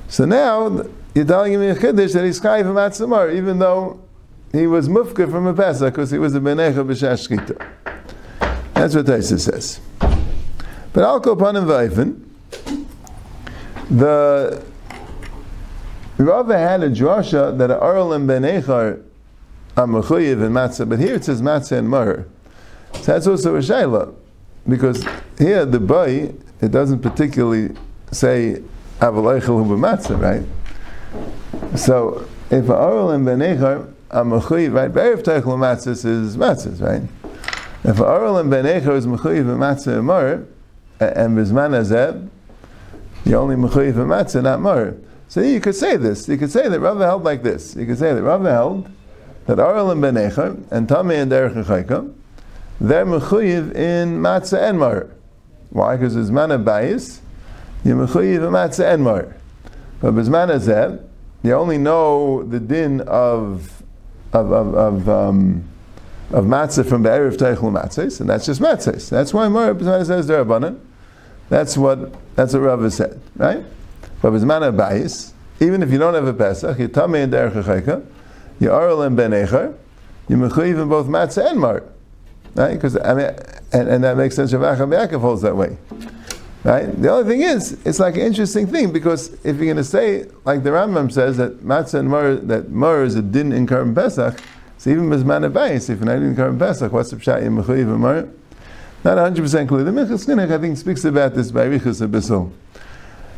So 0.08 0.24
now 0.24 0.84
you're 1.14 1.24
telling 1.24 1.54
him 1.54 1.62
in 1.62 1.76
Chiddush 1.76 2.12
that 2.12 2.24
he's 2.24 2.40
chayiv 2.40 2.64
matzamar, 2.64 3.34
even 3.34 3.58
though 3.58 4.00
he 4.52 4.66
was 4.66 4.88
mufka 4.88 5.30
from 5.30 5.46
a 5.46 5.54
pesach 5.54 5.94
because 5.94 6.10
he 6.10 6.18
was 6.18 6.34
a 6.34 6.40
benecha 6.40 6.86
b'shas 6.86 7.28
shchita. 7.28 7.66
That's 8.74 8.94
what 8.94 9.06
Taisa 9.06 9.40
says. 9.40 9.80
But 10.92 11.04
I'll 11.04 11.20
go 11.20 11.32
upon 11.32 11.56
him 11.56 11.64
vayfen. 11.64 12.24
The 13.90 14.64
Rava 16.18 16.58
had 16.58 16.82
a 16.82 16.90
drasha 16.90 17.56
that 17.58 17.70
Arl 17.70 18.12
and 18.12 18.28
Benechar 18.28 19.02
are 19.76 19.86
mechuyev 19.86 20.42
and 20.44 20.54
matzah, 20.54 20.88
but 20.88 20.98
here 20.98 21.14
it 21.14 21.24
says 21.24 21.40
matzah 21.42 21.78
and 21.78 21.88
mar. 21.88 22.26
So 22.94 23.12
that's 23.12 23.26
also 23.26 23.56
a 23.56 23.60
shayla, 23.60 24.14
because 24.68 25.04
here 25.38 25.64
the 25.64 25.80
boy 25.80 26.34
it 26.60 26.70
doesn't 26.70 27.00
particularly 27.00 27.74
say 28.10 28.62
avaleichel 29.00 29.66
hu 29.66 29.76
matzah, 29.76 30.18
right? 30.20 31.78
So 31.78 32.26
if 32.50 32.68
Arl 32.68 33.10
and 33.10 33.26
Benechar 33.26 33.92
mechuyev, 34.10 34.74
right? 34.74 34.92
Be'erev 34.92 35.22
teichel 35.22 35.56
matzah 35.56 36.04
is 36.04 36.36
matzahs, 36.36 36.80
right? 36.80 37.02
If 37.84 38.00
Arl 38.00 38.38
and 38.38 38.50
Benechar 38.52 38.96
is 38.96 39.06
mechuyev 39.06 39.40
and 39.40 39.60
matzah 39.60 39.98
and 39.98 40.06
mar, 40.06 40.44
and 41.00 41.36
Bizman 41.38 41.78
Azeb, 41.78 42.28
you're 43.24 43.40
only 43.40 43.54
Mechuyev 43.54 43.94
Matzah, 43.94 44.42
not 44.42 44.60
Mar. 44.60 44.94
So 45.28 45.40
you 45.40 45.60
could 45.60 45.74
say 45.74 45.96
this. 45.96 46.28
You 46.28 46.36
could 46.36 46.50
say 46.50 46.68
that 46.68 46.80
Rava 46.80 47.04
held 47.04 47.22
like 47.22 47.42
this. 47.42 47.76
You 47.76 47.86
could 47.86 47.98
say 47.98 48.12
that 48.14 48.22
Rava 48.22 48.50
held 48.50 48.90
that 49.46 49.58
Arel 49.58 49.92
and 49.92 50.02
Benecha 50.02 50.60
and 50.72 50.88
Tami 50.88 51.22
and 51.22 51.30
Derech 51.30 52.14
they're 52.80 53.06
Mechuyev 53.06 53.74
in 53.74 54.20
Matzah 54.20 54.68
and 54.68 54.78
Mar. 54.78 55.10
Why? 55.70 55.96
Because 55.96 56.16
it's 56.16 56.30
Mana 56.30 56.58
Bayis, 56.58 57.20
you're 57.84 57.96
Mechuyev 57.96 58.46
in 58.46 58.52
Matzah 58.52 58.94
and 58.94 59.02
Mar. 59.02 59.34
But 60.00 60.14
Bizman 60.14 60.48
Azeb, 60.54 61.04
you 61.42 61.54
only 61.54 61.78
know 61.78 62.42
the 62.42 62.60
din 62.60 63.00
of 63.02 63.82
of 64.32 64.52
of, 64.52 64.74
of 64.74 65.08
um, 65.08 65.64
of 66.30 66.44
matzah 66.44 66.86
from 66.86 67.02
Be'erev 67.02 67.36
Teichel 67.36 67.72
Matzahs, 67.72 68.20
and 68.20 68.28
that's 68.28 68.46
just 68.46 68.60
matzahs. 68.60 69.08
That's 69.08 69.32
why 69.32 69.48
Mar 69.48 69.78
says 70.04 70.26
they're 70.26 70.40
abundant. 70.40 70.80
That's 71.48 71.78
what 71.78 72.12
that's 72.36 72.52
what 72.52 72.60
Rava 72.60 72.90
said, 72.90 73.20
right? 73.36 73.64
But 74.20 74.32
Bizman 74.32 74.72
Abayis, 74.72 75.32
even 75.60 75.82
if 75.82 75.90
you 75.90 75.98
don't 75.98 76.14
have 76.14 76.26
a 76.26 76.34
Pesach, 76.34 76.78
you 76.78 76.88
Tamei 76.88 77.24
and 77.24 77.32
Derech 77.32 78.06
you 78.60 78.68
Arel 78.68 79.06
and 79.06 79.16
Ben 79.16 79.30
Echer, 79.30 79.74
you 80.28 80.36
Mechuyev 80.36 80.82
in 80.82 80.88
both 80.88 81.06
matzah 81.06 81.50
and 81.50 81.60
Mar, 81.60 81.82
right? 82.54 82.74
Because 82.74 82.96
I 82.96 83.14
mean, 83.14 83.30
and, 83.72 83.88
and 83.88 84.04
that 84.04 84.16
makes 84.16 84.36
sense. 84.36 84.52
Rav 84.52 84.78
Yaakov 84.78 85.20
holds 85.20 85.42
that 85.42 85.56
way, 85.56 85.76
right? 86.64 87.00
The 87.00 87.10
only 87.10 87.28
thing 87.28 87.42
is, 87.42 87.72
it's 87.84 87.98
like 87.98 88.14
an 88.14 88.22
interesting 88.22 88.66
thing 88.66 88.92
because 88.92 89.32
if 89.44 89.56
you're 89.56 89.66
going 89.66 89.76
to 89.76 89.84
say, 89.84 90.26
like 90.44 90.62
the 90.62 90.70
Rambam 90.70 91.12
says, 91.12 91.36
that 91.36 91.60
matzah 91.60 92.00
and 92.00 92.08
Mar, 92.08 92.34
that 92.34 92.70
Mar 92.70 93.04
is 93.04 93.14
a 93.14 93.22
din 93.22 93.52
in 93.52 93.66
Karm 93.66 93.94
Pesach, 93.94 94.40
so 94.78 94.90
even 94.90 95.10
Bizman 95.10 95.50
Abayis, 95.50 95.90
if 95.90 95.98
you're 95.98 96.06
not 96.06 96.16
in 96.16 96.36
Karm 96.36 96.58
Pesach, 96.58 96.92
what's 96.92 97.10
the 97.10 97.16
pshat 97.16 97.42
in 97.42 97.56
Mechuyev 97.56 97.92
and 97.92 98.00
Mar? 98.00 98.28
Not 99.04 99.16
100% 99.16 99.68
clear. 99.68 99.84
The 99.84 99.90
Minchas 99.92 100.26
Chinuch, 100.26 100.52
I 100.52 100.58
think, 100.58 100.76
speaks 100.76 101.04
about 101.04 101.34
this 101.34 101.52
by 101.52 101.66
Richas 101.66 102.04
Abyssal. 102.06 102.50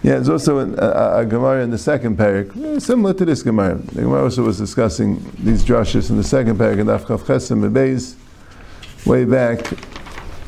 Yeah, 0.02 0.12
there's 0.12 0.30
also 0.30 0.58
a, 0.58 0.72
a, 0.76 1.18
a, 1.18 1.26
Gemara 1.26 1.62
in 1.62 1.70
the 1.70 1.76
second 1.76 2.16
parak, 2.16 2.56
eh, 2.64 2.78
similar 2.78 3.12
to 3.12 3.24
this 3.26 3.42
Gemara. 3.42 3.74
The 3.74 4.00
Gemara 4.00 4.24
also 4.24 4.42
was 4.42 4.56
discussing 4.56 5.22
these 5.38 5.62
drushes 5.62 6.08
in 6.08 6.16
the 6.16 6.24
second 6.24 6.56
parak, 6.56 6.78
in 6.78 6.86
Daf 6.86 7.04
Chav 7.04 7.20
Chesem 7.20 7.60
Bebeis, 7.60 8.14
way 9.06 9.24
back. 9.24 9.58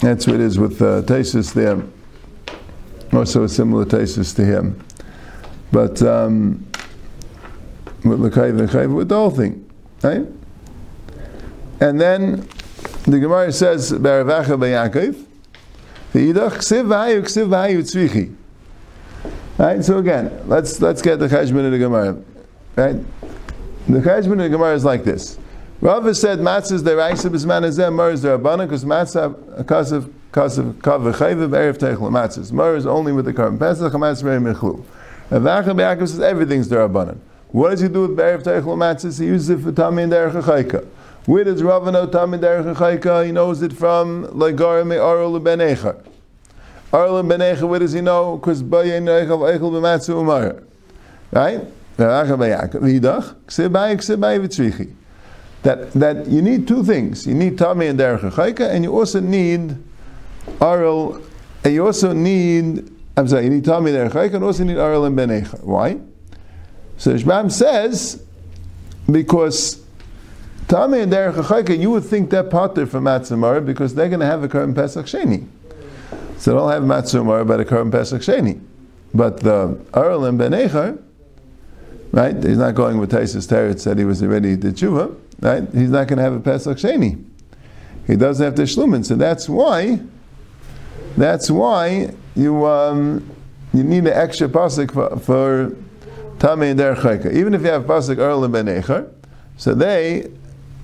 That's 0.01 0.27
what 0.27 0.37
it 0.37 0.41
is 0.41 0.59
with 0.59 0.81
uh, 0.83 1.03
there. 1.03 1.83
Also 3.13 3.45
a 3.45 3.49
similar 3.49 3.85
Taisus 3.85 4.35
to 4.37 4.45
him. 4.45 4.83
But 5.71 6.03
um, 6.03 6.67
with 8.05 8.21
and 8.25 8.69
Chayv, 8.69 8.95
with 8.95 9.09
the 9.09 9.15
whole 9.15 9.31
thing. 9.31 9.71
Right? 10.03 10.27
And 11.81 12.01
then 12.01 12.49
the 13.05 13.19
Gemara 13.19 13.53
says, 13.53 13.93
Baravacha 13.93 14.59
Bayakov, 14.59 15.25
the 16.13 16.33
Yidach, 16.33 16.57
Ksiv 16.59 16.87
V'hayu, 16.87 17.23
Ksiv 17.23 17.49
V'hayu 17.49 17.79
Tzvichi. 17.81 18.35
Right, 19.59 19.85
so 19.85 19.99
again, 19.99 20.43
let's 20.47 20.81
let's 20.81 21.03
get 21.03 21.19
the 21.19 21.29
Cheshbon 21.29 21.67
of 21.67 21.73
the 21.73 21.79
Gemara. 21.79 22.21
Right? 22.75 22.97
The 23.87 24.01
Cheshbon 24.01 24.33
of 24.33 24.39
the 24.39 24.49
Gemara 24.49 24.75
is 24.75 24.85
like 24.85 25.05
this. 25.05 25.39
Rava 25.83 26.15
said 26.15 26.39
matzah 26.39 26.75
is 26.75 26.85
the 26.85 26.95
raisa 26.95 27.29
b'zman 27.29 27.67
azeh, 27.67 27.93
mar 27.93 28.13
is 28.13 28.23
the 28.23 28.39
rabbanon, 28.39 28.69
because 28.69 28.85
matzah, 28.85 29.57
because 29.57 29.91
of 29.91 30.05
kav 30.31 31.03
v'chayv 31.13 31.49
erev 31.51 31.77
teichel 31.77 32.09
matzahs. 32.09 32.53
Mar 32.53 32.77
is 32.77 32.87
only 32.87 33.11
with 33.11 33.25
the 33.25 33.33
korban 33.33 33.59
pesach, 33.59 33.93
matzah 33.93 34.23
very 34.23 34.41
mechlu. 34.41 34.85
Ravacha 35.29 35.75
Bayakov 35.75 36.09
says 36.09 36.21
everything's 36.21 36.69
the 36.69 36.77
rabbanon. 36.77 37.19
What 37.49 37.71
does 37.71 37.81
he 37.81 37.89
do 37.89 38.03
with 38.03 38.17
erev 38.17 38.45
teichel 38.45 38.77
matzahs? 38.77 39.19
He 39.19 39.27
uses 39.27 39.51
it 39.51 39.59
for 39.59 39.73
tamei 39.73 40.05
and 40.05 40.13
derech 40.13 40.41
chayka. 40.43 40.87
Where 41.27 41.43
does 41.43 41.63
Rava 41.63 41.93
know 41.93 42.09
Tamid 42.09 42.41
Derech 42.41 42.75
Chayka? 42.75 43.27
He 43.27 43.31
knows 43.31 43.63
it 43.63 43.73
from 43.73 44.27
Lagar 44.27 44.85
Me 44.85 44.97
Arul 44.97 45.39
Ben 45.39 45.61
Echa. 45.61 45.97
Arul 46.93 47.23
Ben 47.23 47.39
Echa, 47.39 47.63
where 47.69 47.79
does 47.79 47.93
he 47.93 48.01
know? 48.01 48.39
Because 48.39 48.61
Bayin 48.61 49.05
Eichel 49.05 49.57
Eichel 49.57 49.71
B'Matzu 49.71 50.21
Umar. 50.21 50.65
Right? 51.31 51.61
That 55.63 55.93
that 55.93 56.27
you 56.27 56.43
need 56.43 56.67
two 56.67 56.83
things. 56.83 57.27
You 57.27 57.35
need 57.35 57.57
Tami 57.57 57.91
and 57.91 57.99
Derech 57.99 58.33
Chayka, 58.33 58.71
and 58.71 58.85
you 58.85 58.93
also 58.93 59.21
need 59.21 59.77
Arul, 60.61 61.23
and 61.65 61.73
you 61.73 61.87
also 61.87 62.13
need 62.13 62.91
I'm 63.17 63.29
sorry, 63.29 63.45
you 63.45 63.51
need 63.51 63.65
Tami 63.65 63.95
and 63.95 64.11
Derech 64.11 64.13
Chayka, 64.13 64.35
and 64.35 64.45
also 64.45 64.65
need 64.65 64.79
Arul 64.79 65.05
and 65.05 65.15
Ben. 65.15 65.45
Why? 65.63 66.01
So 66.97 67.15
Shbam 67.15 67.53
says 67.53 68.25
because 69.11 69.85
Tami 70.67 71.03
and 71.03 71.13
Derech 71.13 71.35
Chayka, 71.35 71.79
you 71.79 71.91
would 71.91 72.05
think 72.05 72.31
they're 72.31 72.43
potter 72.43 72.87
from 72.87 73.05
Matzamar 73.05 73.65
because 73.65 73.95
they're 73.95 74.09
going 74.09 74.21
to 74.21 74.27
have 74.27 74.43
a 74.43 74.49
Karim 74.49 74.75
Pesach 74.75 75.07
Sheni. 75.07 75.47
So 76.39 76.53
they 76.53 76.57
don't 76.57 76.71
have 76.71 76.83
Matzamar 76.83 77.47
but 77.47 77.61
a 77.61 77.65
Karim 77.65 77.91
Pesach 77.91 78.23
Sheni. 78.23 78.61
But 79.15 79.41
the 79.41 79.79
Earl 79.95 80.25
and 80.25 80.39
Ben 80.39 80.53
right, 82.13 82.37
he's 82.43 82.59
not 82.59 82.75
going 82.75 82.99
with 82.99 83.11
Taisus 83.11 83.49
Teretz 83.49 83.81
said 83.81 83.99
he 83.99 84.05
was 84.05 84.23
already 84.23 84.55
the 84.55 84.69
Tshuva, 84.69 85.17
right, 85.41 85.63
he's 85.73 85.91
not 85.91 86.07
going 86.07 86.19
to 86.19 86.23
have 86.23 86.35
a 86.35 86.41
Pesach 86.41 86.79
Sheni. 86.79 87.25
He 88.07 88.17
doesn't 88.17 88.45
have 88.45 88.57
the 88.57 88.63
Shlumin, 88.63 89.05
so 89.05 89.17
that's 89.17 89.49
why, 89.49 90.01
that's 91.17 91.51
why 91.51 92.15
you, 92.35 92.67
um, 92.67 93.29
you 93.73 93.83
need 93.83 94.07
an 94.07 94.09
extra 94.09 94.49
Pasuk 94.49 94.93
for, 94.93 95.19
for 95.19 95.77
Tami 96.39 96.73
and 96.73 96.81
Derech. 96.81 97.33
Even 97.33 97.55
if 97.55 97.63
you 97.63 97.69
have 97.69 97.85
Pasuk 97.85 98.45
and 98.45 98.53
Ben 98.53 98.67
Echar, 98.67 99.11
so 99.57 99.75
they 99.75 100.31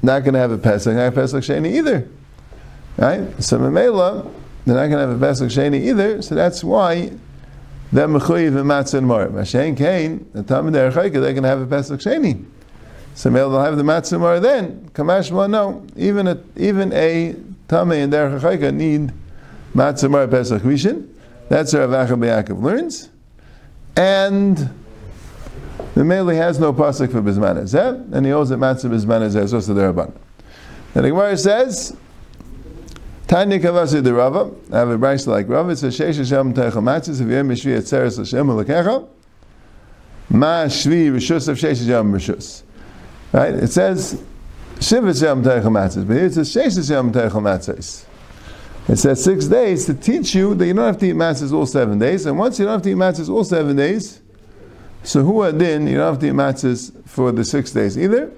not 0.02 0.20
going 0.20 0.34
to 0.34 0.40
have 0.40 0.52
a 0.52 0.58
Pesach, 0.58 0.94
not 0.94 1.08
a 1.08 1.12
Pesach 1.12 1.42
Sheni 1.42 1.74
either. 1.74 2.08
Right? 2.96 3.42
So 3.42 3.58
Mamela, 3.58 4.32
they're 4.64 4.76
not 4.76 4.86
going 4.86 4.92
to 4.92 4.98
have 4.98 5.10
a 5.10 5.18
Pesach 5.18 5.48
Sheni 5.48 5.80
either, 5.88 6.22
so 6.22 6.34
that's 6.34 6.62
why 6.62 7.10
they're 7.92 8.08
Mechuyiv 8.08 8.58
and 8.58 8.68
Matzah 8.68 8.98
and 8.98 9.06
Mar. 9.06 9.28
Mashen 9.28 9.76
Kain, 9.76 10.28
the 10.32 10.42
Talmud 10.42 10.74
they're 10.74 10.90
going 10.90 11.42
to 11.42 11.48
have 11.48 11.60
a 11.60 11.66
Pesach 11.66 12.00
Sheni. 12.00 12.44
So 13.14 13.30
Mamela 13.30 13.50
will 13.50 13.62
have 13.62 13.76
the 13.76 13.82
Matzah 13.82 14.36
and 14.36 14.44
then. 14.44 14.90
Kamashma, 14.92 15.50
no. 15.50 15.86
Even 15.96 16.28
a, 16.28 16.40
even 16.56 16.92
a 16.92 17.34
Tamei 17.68 18.04
and 18.04 18.12
Derech 18.12 18.40
Chayka 18.40 18.74
need 18.74 19.12
Matzah 19.74 20.10
Mar 20.10 20.28
Pesach 20.28 20.62
Rishon. 20.62 21.08
That's 21.48 21.72
where 21.72 21.86
Avacha 21.88 22.10
B'Yakov 22.10 22.62
learns. 22.62 23.08
And 23.96 24.70
the 25.94 26.04
Mele 26.04 26.28
has 26.28 26.60
no 26.60 26.72
pasuk 26.72 27.10
for 27.10 27.20
Bizman 27.20 27.60
Ezeh, 27.62 28.12
and 28.12 28.24
he 28.24 28.30
owes 28.30 28.52
it 28.52 28.58
matzah 28.60 28.88
Bizman 28.88 29.28
Ezeh, 29.28 29.48
so 29.48 29.74
the 29.74 29.80
Rabban. 29.80 30.14
And 30.94 31.04
the 31.04 31.10
Gemara 31.10 31.36
says, 31.36 31.96
Tanya 33.28 33.60
Kavasi 33.60 34.02
the 34.02 34.14
Rava, 34.14 34.50
I 34.72 34.78
have 34.78 34.88
a 34.88 34.96
brayse 34.96 35.26
like 35.26 35.48
Rava, 35.48 35.70
it 35.70 35.76
says, 35.76 35.98
Sheish 35.98 36.16
Hashem 36.16 36.54
Teichel 36.54 36.82
Matzahs, 36.82 37.20
if 37.20 37.28
Yem 37.28 37.48
Yishvi 37.50 37.76
Etzeres 37.76 38.16
Hashem 38.16 38.46
Ulakecha, 38.46 39.06
Ma 40.30 40.64
Shvi 40.64 41.10
Rishus 41.10 41.46
of 41.46 41.58
Sheish 41.58 41.78
Hashem 41.86 42.10
Rishus. 42.10 42.62
Right? 43.32 43.54
It 43.54 43.68
says, 43.68 44.24
Shiv 44.80 45.04
Hashem 45.04 45.44
Teichel 45.44 45.64
Matzahs, 45.64 46.08
but 46.08 46.14
here 46.14 46.24
it 46.24 46.32
says, 46.32 46.54
Sheish 46.54 46.76
Hashem 46.76 47.12
Teichel 47.12 47.42
Matzahs. 47.42 48.06
It 48.88 48.96
says 48.96 49.22
six 49.22 49.44
days 49.44 49.84
to 49.84 49.92
teach 49.92 50.34
you 50.34 50.54
that 50.54 50.66
you 50.66 50.72
don't 50.72 50.86
have 50.86 50.96
to 50.98 51.06
eat 51.06 51.14
matzahs 51.14 51.52
all 51.52 51.66
seven 51.66 51.98
days, 51.98 52.24
and 52.24 52.38
once 52.38 52.58
you 52.58 52.64
don't 52.64 52.72
have 52.72 52.82
to 52.82 52.90
eat 52.90 52.96
matzahs 52.96 53.28
all 53.28 53.44
seven 53.44 53.76
days, 53.76 54.22
So 55.02 55.22
who 55.22 55.42
adin, 55.42 55.86
you 55.86 55.98
don't 55.98 56.14
have 56.14 56.18
to 56.20 56.28
eat 56.28 56.32
matzahs 56.32 57.06
for 57.06 57.30
the 57.30 57.44
six 57.44 57.70
days 57.72 57.98
either. 57.98 58.32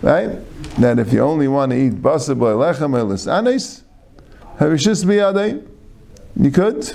Right? 0.00 0.38
That 0.80 0.98
if 0.98 1.12
you 1.12 1.20
only 1.20 1.48
want 1.48 1.72
to 1.72 1.76
eat 1.76 1.92
basa 2.00 2.38
boy 2.38 2.52
lechem 2.52 2.94
or 2.94 3.04
lisanes, 3.04 3.81
harishis 4.58 5.04
biyadei, 5.04 5.66
you 6.36 6.50
could. 6.50 6.94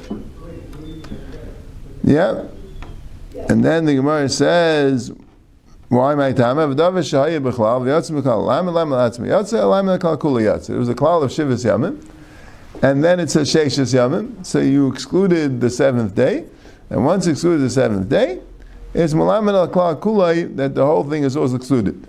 Yeah. 2.04 2.46
And 3.50 3.64
then 3.64 3.86
the 3.86 3.96
Gemara 3.96 4.30
says, 4.30 5.12
why 5.90 6.16
my 6.16 6.34
time? 6.34 6.58
It 6.60 6.68
was 6.68 6.80
a 6.80 6.84
klal 6.84 7.82
of 11.24 11.32
Shivas 11.32 11.64
Yamim. 11.64 12.06
And 12.82 13.04
then 13.04 13.20
it 13.20 13.30
says 13.32 13.54
Sheshis 13.54 13.94
Yamim. 13.94 14.46
So 14.46 14.60
you 14.60 14.92
excluded 14.92 15.62
the 15.62 15.70
seventh 15.70 16.14
day. 16.14 16.46
And 16.90 17.06
once 17.06 17.26
excluded 17.28 17.62
the 17.62 17.70
seventh 17.70 18.10
day, 18.10 18.42
it's 18.94 19.14
Malamed 19.14 19.54
al 19.54 19.68
that 20.56 20.76
the 20.76 20.86
whole 20.86 21.04
thing 21.04 21.24
is 21.24 21.38
also 21.38 21.56
excluded. 21.56 22.08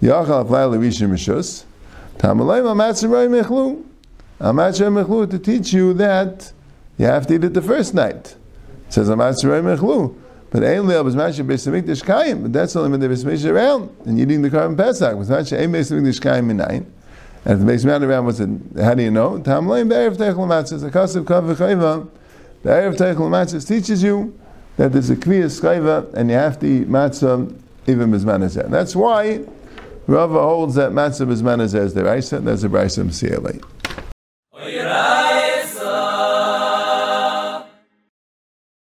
Yachal 0.00 0.44
Aflai 0.46 0.68
Levishim 0.70 1.10
Rishus. 1.10 1.64
Tamalayim 2.18 2.66
Amatzim 2.72 3.10
Mechlu. 3.42 3.84
Amatzim 4.42 5.04
Mechlu 5.04 5.30
to 5.30 5.38
teach 5.38 5.72
you 5.72 5.94
that 5.94 6.52
you 6.98 7.06
have 7.06 7.28
to 7.28 7.34
eat 7.36 7.44
it 7.44 7.54
the 7.54 7.62
first 7.62 7.94
night. 7.94 8.34
It 8.88 8.92
says 8.92 9.08
Amatzim 9.08 9.50
Mechlu. 9.62 10.18
But 10.50 10.64
only 10.64 11.00
was 11.00 11.14
Masha 11.14 11.44
Beis 11.44 11.70
Hamikdash 11.70 12.02
Kayim. 12.02 12.42
But 12.42 12.52
that's 12.52 12.74
only 12.74 12.90
when 12.90 12.98
the 12.98 13.06
Hamikdash 13.06 13.48
around 13.48 13.96
and 14.04 14.18
eating 14.18 14.42
the 14.42 14.50
korban 14.50 14.76
Pesach. 14.76 15.16
Was 15.16 15.30
Masha 15.30 15.62
Ein 15.62 15.70
Beis 15.70 15.92
Hamikdash 15.92 16.20
Kayim 16.20 16.50
Minayin. 16.50 16.84
And 17.44 17.60
the 17.60 17.72
Beis 17.72 17.84
Hamikdash 17.84 18.02
around 18.02 18.26
was 18.26 18.40
it, 18.40 18.50
how 18.80 18.94
do 18.94 19.04
you 19.04 19.12
know? 19.12 19.38
Tam 19.38 19.66
Leim 19.66 19.88
Teichel 20.16 20.34
Matzah. 20.34 20.80
The 20.80 20.90
Kav 20.90 21.54
V'chayva. 21.54 22.08
The 22.64 22.68
Erev 22.68 22.96
Teichel 22.96 23.30
Matzah 23.30 23.64
teaches 23.64 24.02
you 24.02 24.36
that 24.76 24.92
there's 24.92 25.10
a 25.10 25.14
Kviyas 25.14 25.60
Chayva 25.62 26.12
and 26.14 26.28
you 26.28 26.36
have 26.36 26.58
to 26.58 26.66
eat 26.66 26.88
Matzah 26.88 27.56
even 27.86 28.10
Bizman 28.10 28.70
That's 28.70 28.96
why 28.96 29.44
Rava 30.08 30.42
holds 30.42 30.74
that 30.74 30.90
Matzah 30.90 31.28
Bizman 31.28 31.60
is 31.60 31.94
the 31.94 32.02
Raisa. 32.02 32.40
That's 32.40 32.64
a 32.64 32.68
Raisa 32.68 33.04
CLA. 33.04 33.60
Oye, 34.64 34.80